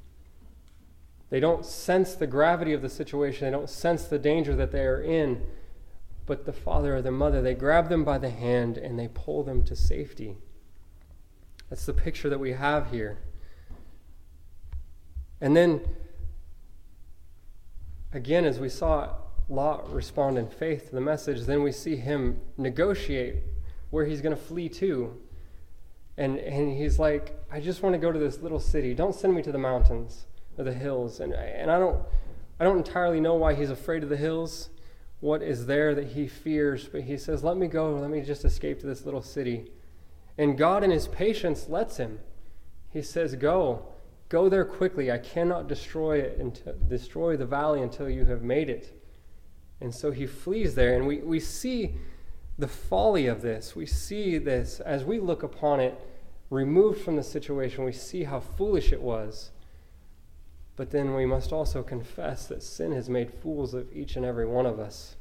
They 1.31 1.41
don't 1.41 1.65
sense 1.65 2.15
the 2.15 2.27
gravity 2.27 2.73
of 2.73 2.83
the 2.83 2.89
situation, 2.89 3.47
they 3.47 3.51
don't 3.51 3.71
sense 3.71 4.05
the 4.05 4.19
danger 4.19 4.55
that 4.57 4.73
they 4.73 4.85
are 4.85 5.03
in. 5.03 5.43
But 6.27 6.45
the 6.45 6.53
father 6.53 6.97
or 6.97 7.03
the 7.03 7.13
mother, 7.13 7.41
they 7.41 7.55
grab 7.55 7.89
them 7.89 8.05
by 8.05 8.19
the 8.19 8.31
hand 8.31 8.77
and 8.77 8.99
they 8.99 9.09
pull 9.09 9.45
them 9.45 9.63
to 9.65 9.77
safety. 9.77 10.37
That's 11.71 11.87
the 11.87 11.93
picture 11.93 12.29
that 12.29 12.39
we 12.39 12.53
have 12.53 12.91
here. 12.91 13.19
And 15.41 15.57
then, 15.57 15.83
again, 18.17 18.47
as 18.47 18.59
we 18.59 18.69
saw 18.69 19.11
Lot 19.49 19.93
respond 19.93 20.39
in 20.39 20.49
faith 20.49 20.89
to 20.89 20.95
the 20.95 21.01
message, 21.01 21.43
then 21.43 21.63
we 21.63 21.71
see 21.71 21.97
him 21.97 22.41
negotiate 22.57 23.37
where 23.91 24.07
he's 24.07 24.21
going 24.21 24.35
to 24.35 24.43
flee 24.43 24.69
to. 24.71 25.17
And, 26.17 26.39
and 26.39 26.77
he's 26.77 26.99
like, 26.99 27.39
I 27.53 27.61
just 27.61 27.83
want 27.83 27.93
to 27.93 27.99
go 27.99 28.11
to 28.11 28.19
this 28.19 28.41
little 28.41 28.59
city. 28.59 28.95
Don't 28.95 29.15
send 29.15 29.35
me 29.35 29.43
to 29.43 29.53
the 29.53 29.59
mountains 29.59 30.27
or 30.57 30.65
the 30.65 30.73
hills. 30.73 31.21
And, 31.21 31.35
and 31.35 31.71
I, 31.71 31.79
don't, 31.79 32.03
I 32.59 32.65
don't 32.65 32.79
entirely 32.79 33.21
know 33.21 33.35
why 33.35 33.55
he's 33.55 33.71
afraid 33.71 34.03
of 34.03 34.09
the 34.09 34.17
hills, 34.17 34.71
what 35.21 35.43
is 35.43 35.67
there 35.67 35.95
that 35.95 36.09
he 36.09 36.27
fears, 36.27 36.89
but 36.89 37.03
he 37.03 37.19
says, 37.19 37.45
Let 37.45 37.57
me 37.57 37.67
go. 37.67 37.95
Let 37.95 38.11
me 38.11 38.23
just 38.23 38.45
escape 38.45 38.81
to 38.81 38.87
this 38.87 39.05
little 39.05 39.23
city. 39.23 39.71
And 40.39 40.57
God, 40.59 40.83
in 40.83 40.91
his 40.91 41.07
patience, 41.07 41.69
lets 41.69 41.99
him. 41.99 42.21
He 42.91 43.03
says, 43.03 43.35
Go. 43.35 43.87
Go 44.29 44.49
there 44.49 44.65
quickly. 44.65 45.11
I 45.11 45.19
cannot 45.19 45.69
destroy 45.69 46.19
it 46.19 46.39
until, 46.39 46.75
destroy 46.89 47.37
the 47.37 47.47
valley 47.47 47.83
until 47.83 48.09
you 48.09 48.25
have 48.25 48.43
made 48.43 48.69
it. 48.69 48.93
And 49.81 49.95
so 49.95 50.11
he 50.11 50.27
flees 50.27 50.75
there. 50.75 50.97
And 50.97 51.07
we, 51.07 51.19
we 51.19 51.39
see 51.39 51.95
the 52.59 52.67
folly 52.67 53.27
of 53.27 53.43
this. 53.43 53.77
We 53.77 53.87
see 53.87 54.39
this 54.39 54.81
as 54.81 55.05
we 55.05 55.21
look 55.21 55.43
upon 55.43 55.81
it 55.81 55.95
removed 56.51 57.03
from 57.03 57.17
the 57.17 57.23
situation. 57.23 57.85
We 57.85 57.93
see 57.93 58.25
how 58.25 58.41
foolish 58.41 58.93
it 58.93 59.01
was. 59.01 59.51
But 60.75 60.91
then 60.91 61.15
we 61.15 61.25
must 61.25 61.53
also 61.53 61.83
confess 61.83 62.47
that 62.49 62.63
sin 62.63 62.93
has 62.93 63.09
made 63.09 63.33
fools 63.33 63.75
of 63.75 63.91
each 63.95 64.17
and 64.17 64.25
every 64.25 64.47
one 64.47 64.67
of 64.67 64.79
us. 64.79 65.17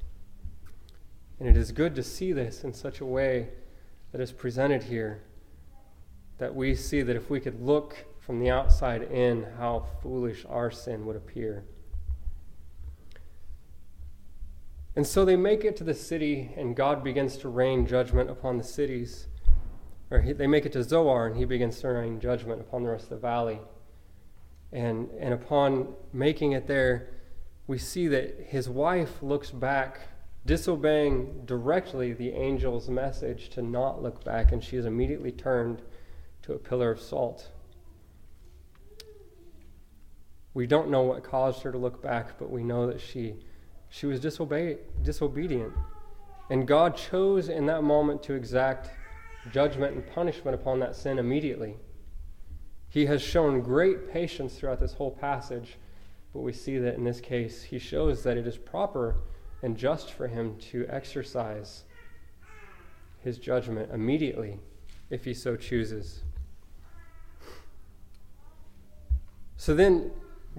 And 1.39 1.47
it 1.47 1.57
is 1.57 1.71
good 1.71 1.95
to 1.95 2.03
see 2.03 2.33
this 2.33 2.63
in 2.63 2.73
such 2.73 3.01
a 3.01 3.05
way 3.05 3.49
that 4.11 4.21
is 4.21 4.31
presented 4.31 4.83
here 4.83 5.21
that 6.37 6.55
we 6.55 6.75
see 6.75 7.01
that 7.01 7.15
if 7.15 7.29
we 7.29 7.39
could 7.39 7.61
look 7.61 8.05
from 8.25 8.39
the 8.39 8.49
outside 8.49 9.03
in, 9.03 9.45
how 9.59 9.85
foolish 10.01 10.45
our 10.49 10.71
sin 10.71 11.05
would 11.05 11.15
appear. 11.15 11.63
And 14.95 15.05
so 15.05 15.25
they 15.25 15.35
make 15.35 15.63
it 15.63 15.75
to 15.77 15.83
the 15.83 15.93
city, 15.93 16.51
and 16.57 16.75
God 16.75 17.03
begins 17.03 17.37
to 17.37 17.49
rain 17.49 17.85
judgment 17.85 18.31
upon 18.31 18.57
the 18.57 18.63
cities. 18.63 19.27
Or 20.09 20.21
he, 20.21 20.33
they 20.33 20.47
make 20.47 20.65
it 20.65 20.71
to 20.71 20.83
Zoar, 20.83 21.27
and 21.27 21.37
he 21.37 21.45
begins 21.45 21.79
to 21.81 21.89
rain 21.89 22.19
judgment 22.19 22.61
upon 22.61 22.83
the 22.83 22.89
rest 22.89 23.03
of 23.03 23.09
the 23.11 23.17
valley. 23.17 23.59
And, 24.71 25.09
and 25.19 25.33
upon 25.33 25.93
making 26.11 26.53
it 26.53 26.65
there, 26.65 27.09
we 27.67 27.77
see 27.77 28.07
that 28.07 28.47
his 28.47 28.67
wife 28.67 29.21
looks 29.21 29.51
back, 29.51 29.99
disobeying 30.45 31.45
directly 31.45 32.13
the 32.13 32.33
angel's 32.33 32.89
message 32.89 33.49
to 33.49 33.61
not 33.61 34.01
look 34.01 34.23
back, 34.23 34.51
and 34.51 34.63
she 34.63 34.77
is 34.77 34.85
immediately 34.85 35.31
turned 35.31 35.83
to 36.43 36.53
a 36.53 36.57
pillar 36.57 36.89
of 36.89 36.99
salt. 36.99 37.51
We 40.55 40.65
don't 40.65 40.89
know 40.89 41.03
what 41.03 41.23
caused 41.23 41.61
her 41.63 41.71
to 41.71 41.77
look 41.77 42.01
back, 42.01 42.39
but 42.39 42.49
we 42.49 42.63
know 42.63 42.87
that 42.87 42.99
she 42.99 43.35
she 43.89 44.07
was 44.07 44.19
disobey- 44.19 44.79
disobedient. 45.03 45.73
And 46.49 46.67
God 46.67 46.97
chose 46.97 47.49
in 47.49 47.65
that 47.67 47.83
moment 47.83 48.23
to 48.23 48.33
exact 48.33 48.89
judgment 49.51 49.95
and 49.95 50.07
punishment 50.07 50.55
upon 50.55 50.79
that 50.79 50.95
sin 50.95 51.19
immediately. 51.19 51.77
He 52.89 53.05
has 53.05 53.21
shown 53.21 53.61
great 53.61 54.11
patience 54.11 54.55
throughout 54.55 54.79
this 54.79 54.93
whole 54.93 55.11
passage, 55.11 55.77
but 56.33 56.39
we 56.39 56.53
see 56.53 56.77
that 56.77 56.95
in 56.95 57.03
this 57.03 57.19
case, 57.19 57.63
he 57.63 57.77
shows 57.77 58.23
that 58.23 58.37
it 58.37 58.47
is 58.47 58.57
proper 58.57 59.17
and 59.61 59.77
just 59.77 60.11
for 60.11 60.27
him 60.27 60.57
to 60.71 60.85
exercise 60.89 61.83
his 63.21 63.37
judgment 63.37 63.91
immediately 63.91 64.59
if 65.09 65.25
he 65.25 65.33
so 65.33 65.55
chooses. 65.55 66.23
So 69.57 69.73
then 69.73 70.11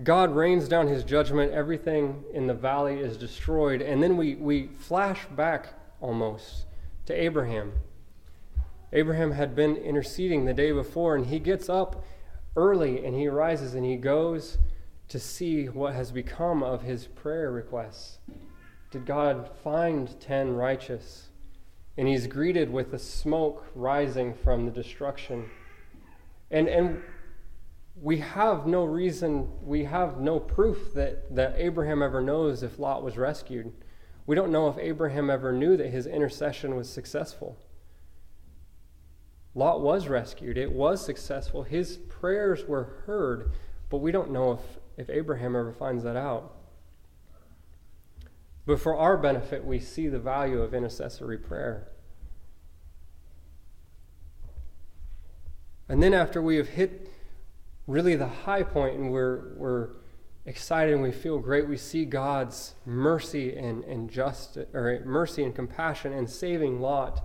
God 0.03 0.35
rains 0.35 0.69
down 0.69 0.89
his 0.89 1.05
judgment, 1.05 1.53
everything 1.53 2.25
in 2.35 2.47
the 2.47 2.55
valley 2.55 3.01
is 3.01 3.17
destroyed, 3.17 3.81
and 3.81 4.03
then 4.03 4.17
we, 4.17 4.35
we 4.35 4.69
flash 4.79 5.25
back 5.27 5.73
almost 6.01 6.67
to 7.07 7.15
Abraham. 7.15 7.73
Abraham 8.93 9.33
had 9.33 9.57
been 9.57 9.77
interceding 9.77 10.45
the 10.45 10.55
day 10.55 10.71
before, 10.71 11.17
and 11.17 11.27
he 11.27 11.39
gets 11.39 11.69
up 11.69 12.05
early 12.57 13.05
and 13.05 13.15
he 13.15 13.29
rises 13.29 13.75
and 13.75 13.85
he 13.85 13.97
goes 13.97 14.59
to 15.09 15.19
see 15.19 15.67
what 15.67 15.95
has 15.95 16.11
become 16.11 16.63
of 16.63 16.83
his 16.83 17.07
prayer 17.07 17.51
requests. 17.51 18.19
Did 18.91 19.07
God 19.07 19.51
find 19.63 20.19
ten 20.21 20.55
righteous? 20.55 21.29
And 21.99 22.09
he's 22.09 22.27
greeted 22.27 22.71
with 22.71 22.91
the 22.91 22.99
smoke 22.99 23.67
rising 23.75 24.35
from 24.35 24.65
the 24.65 24.71
destruction. 24.71 25.51
And, 26.51 26.69
and 26.69 27.03
we 28.01 28.19
have 28.19 28.67
no 28.67 28.85
reason, 28.85 29.49
we 29.63 29.85
have 29.85 30.21
no 30.21 30.39
proof 30.39 30.93
that, 30.95 31.35
that 31.35 31.55
Abraham 31.57 32.03
ever 32.03 32.21
knows 32.21 32.63
if 32.63 32.79
Lot 32.79 33.03
was 33.03 33.17
rescued. 33.17 33.73
We 34.27 34.37
don't 34.37 34.53
know 34.53 34.69
if 34.69 34.77
Abraham 34.79 35.31
ever 35.31 35.53
knew 35.53 35.77
that 35.77 35.89
his 35.89 36.07
intercession 36.07 36.77
was 36.77 36.91
successful. 36.91 37.59
Lot 39.55 39.81
was 39.81 40.09
rescued, 40.09 40.59
it 40.59 40.73
was 40.73 41.05
successful. 41.05 41.63
His 41.63 41.97
prayers 41.97 42.67
were 42.67 43.03
heard, 43.07 43.53
but 43.89 43.99
we 43.99 44.13
don't 44.13 44.31
know 44.31 44.53
if, 44.53 45.09
if 45.09 45.09
Abraham 45.09 45.57
ever 45.57 45.73
finds 45.73 46.05
that 46.05 46.17
out. 46.17 46.53
But 48.67 48.81
for 48.81 48.95
our 48.97 49.17
benefit, 49.17 49.65
we 49.65 49.79
see 49.79 50.09
the 50.09 50.19
value 50.19 50.61
of 50.61 50.75
intercessory 50.75 51.39
prayer. 51.39 51.89
And 55.89 56.03
then, 56.03 56.13
after 56.13 56.43
we 56.43 56.57
have 56.57 56.71
hit 56.71 57.09
really 57.87 58.16
the 58.16 58.29
high 58.29 58.62
point 58.62 58.96
and 58.96 59.11
we're, 59.11 59.55
we're 59.57 59.88
excited 60.44 60.94
and 60.94 61.03
we 61.03 61.12
feel 61.12 61.38
great. 61.38 61.68
We 61.68 61.77
see 61.77 62.05
God's 62.05 62.75
mercy 62.85 63.57
and, 63.57 63.85
and 63.85 64.11
justice, 64.11 64.66
or 64.75 65.03
mercy 65.05 65.44
and 65.44 65.55
compassion 65.55 66.12
and 66.12 66.29
saving 66.29 66.81
Lot 66.81 67.25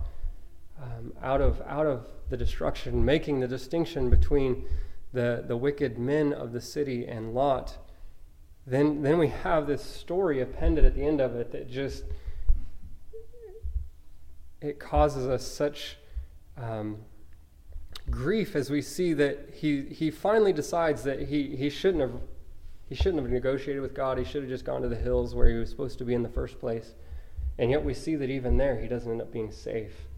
um, 0.80 1.12
out, 1.22 1.40
of, 1.40 1.62
out 1.66 1.86
of 1.86 2.08
the 2.28 2.36
destruction, 2.36 3.04
making 3.04 3.40
the 3.40 3.48
distinction 3.48 4.10
between 4.10 4.66
the, 5.12 5.44
the 5.46 5.56
wicked 5.56 5.98
men 5.98 6.32
of 6.32 6.52
the 6.52 6.60
city 6.60 7.06
and 7.06 7.34
Lot. 7.34 7.78
Then, 8.66 9.02
then 9.02 9.18
we 9.18 9.28
have 9.28 9.66
this 9.66 9.82
story 9.82 10.40
appended 10.40 10.84
at 10.84 10.94
the 10.94 11.04
end 11.04 11.20
of 11.20 11.34
it 11.36 11.52
that 11.52 11.70
just 11.70 12.04
it 14.60 14.78
causes 14.78 15.26
us 15.26 15.44
such 15.44 15.98
um, 16.56 16.98
grief 18.10 18.56
as 18.56 18.70
we 18.70 18.82
see 18.82 19.12
that 19.14 19.50
he, 19.54 19.82
he 19.82 20.10
finally 20.10 20.52
decides 20.52 21.02
that 21.04 21.28
he, 21.28 21.56
he 21.56 21.70
shouldn't 21.70 22.00
have 22.00 22.20
he 22.88 22.96
shouldn't 22.96 23.22
have 23.22 23.30
negotiated 23.30 23.80
with 23.80 23.94
God. 23.94 24.18
He 24.18 24.24
should 24.24 24.42
have 24.42 24.50
just 24.50 24.66
gone 24.66 24.82
to 24.82 24.88
the 24.88 24.96
hills 24.96 25.34
where 25.34 25.48
he 25.48 25.56
was 25.56 25.70
supposed 25.70 25.96
to 25.96 26.04
be 26.04 26.12
in 26.12 26.22
the 26.22 26.28
first 26.28 26.60
place. 26.60 26.92
And 27.58 27.70
yet 27.70 27.82
we 27.82 27.94
see 27.94 28.16
that 28.16 28.28
even 28.28 28.58
there 28.58 28.78
he 28.78 28.86
doesn't 28.86 29.10
end 29.10 29.22
up 29.22 29.32
being 29.32 29.50
safe. 29.50 30.08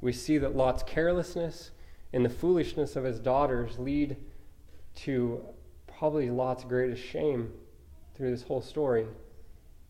We 0.00 0.12
see 0.12 0.38
that 0.38 0.54
Lot's 0.54 0.84
carelessness 0.84 1.72
and 2.12 2.24
the 2.24 2.30
foolishness 2.30 2.94
of 2.94 3.02
his 3.02 3.18
daughters 3.18 3.76
lead 3.76 4.16
to 4.96 5.44
probably 5.88 6.30
Lot's 6.30 6.62
greatest 6.62 7.02
shame 7.02 7.52
through 8.14 8.30
this 8.30 8.42
whole 8.42 8.62
story. 8.62 9.06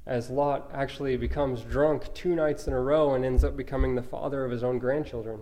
As 0.06 0.30
Lot 0.30 0.70
actually 0.72 1.18
becomes 1.18 1.62
drunk 1.62 2.12
two 2.14 2.34
nights 2.34 2.66
in 2.66 2.72
a 2.72 2.80
row 2.80 3.14
and 3.14 3.26
ends 3.26 3.44
up 3.44 3.56
becoming 3.56 3.94
the 3.94 4.02
father 4.02 4.44
of 4.44 4.50
his 4.50 4.64
own 4.64 4.78
grandchildren. 4.78 5.40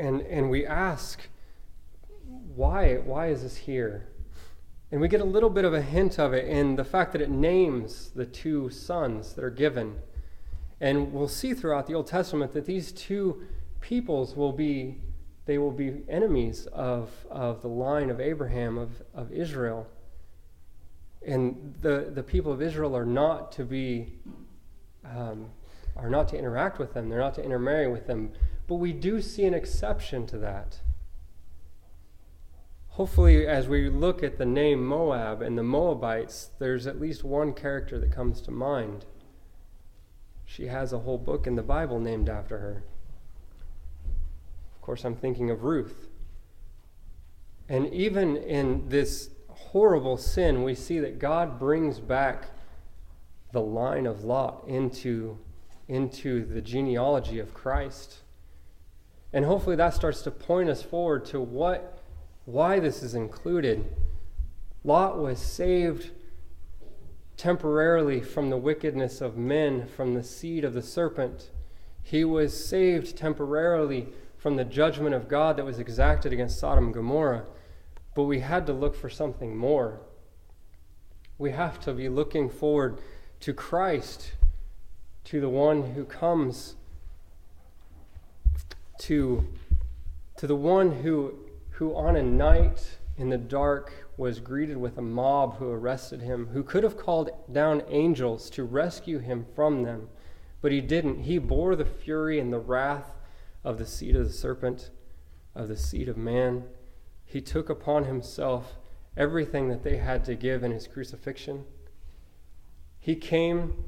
And, 0.00 0.22
and 0.22 0.48
we 0.48 0.64
ask, 0.64 1.28
why, 2.56 2.96
why 2.96 3.28
is 3.28 3.42
this 3.42 3.56
here? 3.56 4.08
And 4.90 5.00
we 5.00 5.08
get 5.08 5.20
a 5.20 5.24
little 5.24 5.50
bit 5.50 5.64
of 5.64 5.74
a 5.74 5.82
hint 5.82 6.18
of 6.18 6.32
it 6.32 6.48
in 6.48 6.76
the 6.76 6.84
fact 6.84 7.12
that 7.12 7.20
it 7.20 7.30
names 7.30 8.10
the 8.14 8.24
two 8.24 8.70
sons 8.70 9.34
that 9.34 9.44
are 9.44 9.50
given. 9.50 9.96
And 10.80 11.12
we'll 11.12 11.28
see 11.28 11.52
throughout 11.52 11.86
the 11.86 11.94
Old 11.94 12.06
Testament 12.06 12.52
that 12.52 12.64
these 12.64 12.92
two 12.92 13.42
peoples 13.80 14.34
will 14.34 14.52
be 14.52 14.98
they 15.46 15.58
will 15.58 15.72
be 15.72 16.02
enemies 16.08 16.66
of, 16.66 17.10
of 17.28 17.60
the 17.60 17.68
line 17.68 18.08
of 18.08 18.20
Abraham, 18.20 18.78
of, 18.78 19.02
of 19.14 19.32
Israel. 19.32 19.84
And 21.26 21.74
the, 21.80 22.12
the 22.14 22.22
people 22.22 22.52
of 22.52 22.62
Israel 22.62 22.96
are 22.96 23.06
not 23.06 23.50
to 23.52 23.64
be 23.64 24.12
um, 25.04 25.46
are 25.96 26.08
not 26.08 26.28
to 26.28 26.38
interact 26.38 26.78
with 26.78 26.94
them, 26.94 27.08
they're 27.08 27.18
not 27.18 27.34
to 27.34 27.44
intermarry 27.44 27.88
with 27.88 28.06
them, 28.06 28.32
but 28.70 28.76
we 28.76 28.92
do 28.92 29.20
see 29.20 29.44
an 29.46 29.52
exception 29.52 30.28
to 30.28 30.38
that. 30.38 30.78
hopefully, 32.90 33.44
as 33.44 33.66
we 33.66 33.88
look 33.88 34.22
at 34.22 34.38
the 34.38 34.46
name 34.46 34.86
Moab 34.86 35.42
and 35.42 35.58
the 35.58 35.64
Moabites, 35.64 36.50
there's 36.60 36.86
at 36.86 37.00
least 37.00 37.24
one 37.24 37.52
character 37.52 37.98
that 37.98 38.12
comes 38.12 38.40
to 38.42 38.52
mind. 38.52 39.06
She 40.44 40.68
has 40.68 40.92
a 40.92 41.00
whole 41.00 41.18
book 41.18 41.48
in 41.48 41.56
the 41.56 41.64
Bible 41.64 41.98
named 41.98 42.28
after 42.28 42.58
her. 42.58 42.84
Of 44.76 44.82
course, 44.82 45.04
I'm 45.04 45.16
thinking 45.16 45.50
of 45.50 45.64
Ruth. 45.64 46.06
And 47.68 47.92
even 47.92 48.36
in 48.36 48.88
this 48.88 49.30
horrible 49.48 50.16
sin, 50.16 50.62
we 50.62 50.76
see 50.76 51.00
that 51.00 51.18
God 51.18 51.58
brings 51.58 51.98
back 51.98 52.50
the 53.50 53.62
line 53.62 54.06
of 54.06 54.22
Lot 54.22 54.62
into, 54.68 55.38
into 55.88 56.44
the 56.44 56.60
genealogy 56.60 57.40
of 57.40 57.52
Christ. 57.52 58.18
And 59.32 59.44
hopefully 59.44 59.76
that 59.76 59.94
starts 59.94 60.22
to 60.22 60.30
point 60.30 60.68
us 60.68 60.82
forward 60.82 61.24
to 61.26 61.40
what 61.40 61.98
why 62.44 62.80
this 62.80 63.02
is 63.02 63.14
included. 63.14 63.84
Lot 64.82 65.18
was 65.18 65.38
saved 65.38 66.10
temporarily 67.36 68.20
from 68.20 68.50
the 68.50 68.56
wickedness 68.56 69.20
of 69.20 69.36
men, 69.36 69.86
from 69.86 70.14
the 70.14 70.22
seed 70.22 70.64
of 70.64 70.74
the 70.74 70.82
serpent. 70.82 71.50
He 72.02 72.24
was 72.24 72.66
saved 72.66 73.16
temporarily 73.16 74.08
from 74.36 74.56
the 74.56 74.64
judgment 74.64 75.14
of 75.14 75.28
God 75.28 75.56
that 75.56 75.64
was 75.64 75.78
exacted 75.78 76.32
against 76.32 76.58
Sodom 76.58 76.86
and 76.86 76.94
Gomorrah. 76.94 77.44
But 78.14 78.24
we 78.24 78.40
had 78.40 78.66
to 78.66 78.72
look 78.72 78.96
for 78.96 79.08
something 79.08 79.56
more. 79.56 80.00
We 81.38 81.52
have 81.52 81.78
to 81.80 81.92
be 81.92 82.08
looking 82.08 82.48
forward 82.48 83.00
to 83.40 83.54
Christ, 83.54 84.32
to 85.24 85.40
the 85.40 85.48
one 85.48 85.92
who 85.92 86.04
comes, 86.04 86.76
to, 89.00 89.46
to 90.36 90.46
the 90.46 90.56
one 90.56 91.02
who 91.02 91.34
who 91.80 91.96
on 91.96 92.14
a 92.14 92.22
night 92.22 92.98
in 93.16 93.30
the 93.30 93.38
dark 93.38 94.06
was 94.18 94.38
greeted 94.38 94.76
with 94.76 94.98
a 94.98 95.02
mob 95.02 95.56
who 95.56 95.70
arrested 95.70 96.20
him, 96.20 96.48
who 96.48 96.62
could 96.62 96.84
have 96.84 96.98
called 96.98 97.30
down 97.50 97.82
angels 97.88 98.50
to 98.50 98.64
rescue 98.64 99.18
him 99.18 99.46
from 99.54 99.82
them, 99.82 100.10
but 100.60 100.72
he 100.72 100.82
didn't. 100.82 101.22
He 101.22 101.38
bore 101.38 101.74
the 101.74 101.86
fury 101.86 102.38
and 102.38 102.52
the 102.52 102.58
wrath 102.58 103.12
of 103.64 103.78
the 103.78 103.86
seed 103.86 104.14
of 104.14 104.26
the 104.26 104.32
serpent, 104.32 104.90
of 105.54 105.68
the 105.68 105.76
seed 105.76 106.06
of 106.06 106.18
man. 106.18 106.64
He 107.24 107.40
took 107.40 107.70
upon 107.70 108.04
himself 108.04 108.76
everything 109.16 109.70
that 109.70 109.82
they 109.82 109.96
had 109.96 110.22
to 110.26 110.34
give 110.34 110.62
in 110.62 110.70
his 110.70 110.86
crucifixion. 110.86 111.64
He 112.98 113.16
came, 113.16 113.84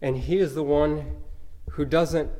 and 0.00 0.16
he 0.16 0.38
is 0.38 0.54
the 0.54 0.64
one 0.64 1.16
who 1.72 1.84
doesn't 1.84 2.30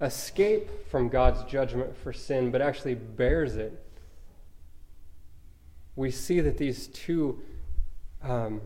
escape 0.00 0.88
from 0.88 1.08
God's 1.08 1.42
judgment 1.44 1.96
for 1.96 2.12
sin, 2.12 2.50
but 2.50 2.60
actually 2.60 2.94
bears 2.94 3.56
it 3.56 3.82
we 5.96 6.10
see 6.10 6.40
that 6.40 6.58
these 6.58 6.86
two 6.88 7.40
um, 8.22 8.60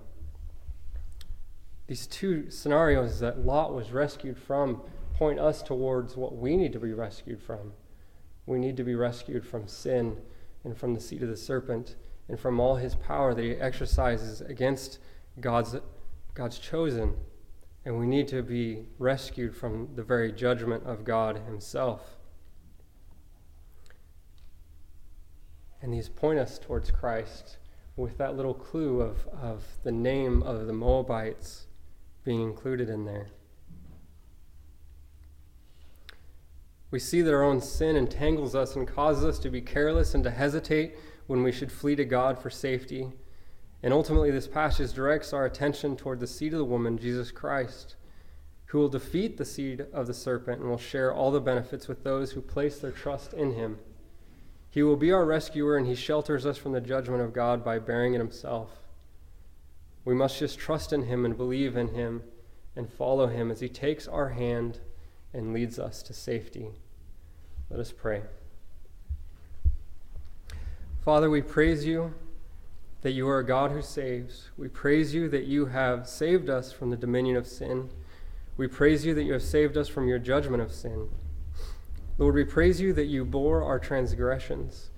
these 1.87 2.07
two 2.07 2.51
scenarios 2.51 3.21
that 3.21 3.45
Lot 3.45 3.75
was 3.75 3.91
rescued 3.91 4.39
from 4.39 4.83
point 5.15 5.41
us 5.41 5.63
towards 5.63 6.17
what 6.17 6.37
we 6.37 6.57
need 6.57 6.73
to 6.73 6.79
be 6.79 6.93
rescued 6.93 7.43
from. 7.43 7.73
We 8.47 8.59
need 8.59 8.77
to 8.77 8.85
be 8.85 8.95
rescued 8.95 9.45
from 9.45 9.67
sin 9.67 10.17
and 10.65 10.77
from 10.77 10.95
the 10.95 11.01
seed 11.01 11.23
of 11.23 11.29
the 11.29 11.37
serpent 11.37 11.97
and 12.29 12.39
from 12.39 12.61
all 12.61 12.77
his 12.77 12.95
power 12.95 13.35
that 13.35 13.43
he 13.43 13.53
exercises 13.53 14.41
against 14.41 15.01
God's, 15.41 15.77
God's 16.35 16.59
chosen. 16.59 17.17
And 17.91 17.99
we 17.99 18.07
need 18.07 18.29
to 18.29 18.41
be 18.41 18.85
rescued 19.01 19.57
from 19.57 19.89
the 19.97 20.05
very 20.05 20.31
judgment 20.31 20.87
of 20.87 21.03
God 21.03 21.41
himself. 21.45 22.19
And 25.83 25.93
these 25.93 26.09
point 26.09 26.39
us 26.39 26.61
towards 26.61 26.93
Christ 26.93 27.59
with 27.97 28.17
that 28.19 28.37
little 28.37 28.55
clue 28.55 29.01
of, 29.01 29.27
of 29.43 29.65
the 29.83 29.91
name 29.91 30.41
of 30.45 30.69
the 30.69 30.73
Moabites 30.73 31.67
being 32.23 32.43
included 32.43 32.89
in 32.89 33.07
there. 33.07 33.31
We 36.93 37.01
see 37.01 37.23
that 37.23 37.35
our 37.35 37.43
own 37.43 37.61
sin 37.61 37.97
entangles 37.97 38.55
us 38.55 38.77
and 38.77 38.87
causes 38.87 39.25
us 39.25 39.41
to 39.41 39.51
be 39.51 39.61
careless 39.61 40.15
and 40.15 40.23
to 40.23 40.31
hesitate 40.31 40.95
when 41.27 41.43
we 41.43 41.51
should 41.51 41.73
flee 41.73 41.97
to 41.97 42.05
God 42.05 42.41
for 42.41 42.51
safety. 42.51 43.09
And 43.83 43.95
ultimately, 43.95 44.31
this 44.31 44.47
passage 44.47 44.93
directs 44.93 45.33
our 45.33 45.47
attention 45.47 45.97
toward 45.97 46.21
the 46.21 46.27
seed 46.27 46.53
of 46.53 46.59
the 46.59 46.65
woman, 46.65 46.99
Jesus 46.99 47.31
Christ, 47.31 47.97
who 48.67 48.79
will 48.79 48.89
defeat 48.89 49.39
the 49.39 49.45
seed 49.45 49.87
of 49.93 50.07
the 50.07 50.15
serpent 50.15 50.61
and 50.61 50.69
will 50.69 50.79
share 50.79 51.13
all 51.13 51.31
the 51.31 51.41
benefits 51.41 51.89
with 51.89 52.05
those 52.05 52.33
who 52.33 52.43
place 52.43 52.79
their 52.79 52.93
trust 52.93 53.33
in 53.33 53.55
him. 53.55 53.79
He 54.71 54.83
will 54.83 54.97
be 54.97 55.11
our 55.11 55.25
rescuer, 55.25 55.77
and 55.77 55.87
he 55.87 55.95
shelters 55.95 56.45
us 56.45 56.59
from 56.59 56.73
the 56.73 56.81
judgment 56.81 57.23
of 57.23 57.33
God 57.33 57.65
by 57.65 57.79
bearing 57.79 58.15
it 58.15 58.19
himself. 58.19 58.71
We 60.05 60.15
must 60.15 60.39
just 60.39 60.59
trust 60.59 60.93
in 60.93 61.05
him 61.05 61.25
and 61.25 61.37
believe 61.37 61.77
in 61.77 61.89
him 61.89 62.23
and 62.77 62.89
follow 62.89 63.27
him 63.27 63.51
as 63.51 63.61
he 63.61 63.69
takes 63.69 64.07
our 64.07 64.29
hand 64.31 64.79
and 65.33 65.53
leads 65.53 65.79
us 65.79 66.03
to 66.05 66.13
safety. 66.13 66.69
Let 67.71 67.81
us 67.81 67.93
pray. 67.93 68.23
Father, 71.05 71.31
we 71.31 71.43
praise 71.43 71.85
you 71.85 72.15
that 73.03 73.13
you 73.13 73.29
are 73.29 73.39
a 73.39 73.47
God 73.47 73.71
who 73.71 73.83
saves. 73.83 74.51
We 74.57 74.69
praise 74.69 75.15
you 75.15 75.29
that 75.31 75.45
you 75.45 75.67
have 75.67 76.07
saved 76.07 76.51
us 76.51 76.73
from 76.73 76.91
the 76.91 76.97
dominion 76.97 77.37
of 77.37 77.47
sin. 77.47 77.91
We 78.57 78.67
praise 78.67 79.07
you 79.07 79.15
that 79.15 79.25
you 79.25 79.33
have 79.33 79.43
saved 79.43 79.77
us 79.77 79.89
from 79.89 80.07
your 80.07 80.19
judgment 80.19 80.63
of 80.63 80.73
sin. 80.73 81.09
Lord, 82.19 82.35
we 82.35 82.45
praise 82.45 82.81
you 82.81 82.93
that 82.93 83.07
you 83.07 83.25
bore 83.25 83.65
our 83.65 83.79
transgressions. 83.79 84.91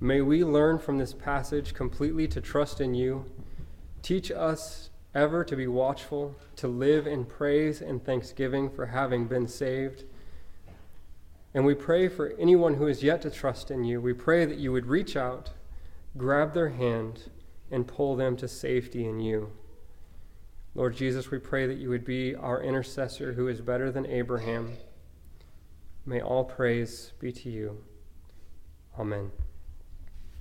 May 0.00 0.20
we 0.20 0.44
learn 0.44 0.78
from 0.78 0.98
this 0.98 1.14
passage 1.14 1.72
completely 1.72 2.28
to 2.28 2.40
trust 2.42 2.80
in 2.80 2.94
you. 2.94 3.24
Teach 4.02 4.30
us 4.30 4.90
ever 5.14 5.42
to 5.42 5.56
be 5.56 5.66
watchful, 5.66 6.36
to 6.56 6.68
live 6.68 7.06
in 7.06 7.24
praise 7.24 7.80
and 7.80 8.04
thanksgiving 8.04 8.68
for 8.68 8.86
having 8.86 9.26
been 9.26 9.48
saved. 9.48 10.04
And 11.54 11.64
we 11.64 11.74
pray 11.74 12.08
for 12.08 12.34
anyone 12.38 12.74
who 12.74 12.86
is 12.86 13.02
yet 13.02 13.22
to 13.22 13.30
trust 13.30 13.70
in 13.70 13.84
you. 13.84 14.00
We 14.00 14.12
pray 14.12 14.44
that 14.44 14.58
you 14.58 14.70
would 14.70 14.86
reach 14.86 15.16
out, 15.16 15.50
grab 16.16 16.52
their 16.52 16.68
hand, 16.68 17.30
and 17.70 17.86
pull 17.86 18.16
them 18.16 18.36
to 18.36 18.48
safety 18.48 19.06
in 19.06 19.20
you. 19.20 19.52
Lord 20.74 20.94
Jesus, 20.94 21.30
we 21.30 21.38
pray 21.38 21.66
that 21.66 21.78
you 21.78 21.88
would 21.88 22.04
be 22.04 22.34
our 22.34 22.62
intercessor 22.62 23.32
who 23.32 23.48
is 23.48 23.60
better 23.60 23.90
than 23.90 24.06
Abraham. 24.06 24.74
May 26.06 26.20
all 26.20 26.44
praise 26.44 27.12
be 27.18 27.32
to 27.32 27.50
you. 27.50 27.84
Amen. 28.98 29.30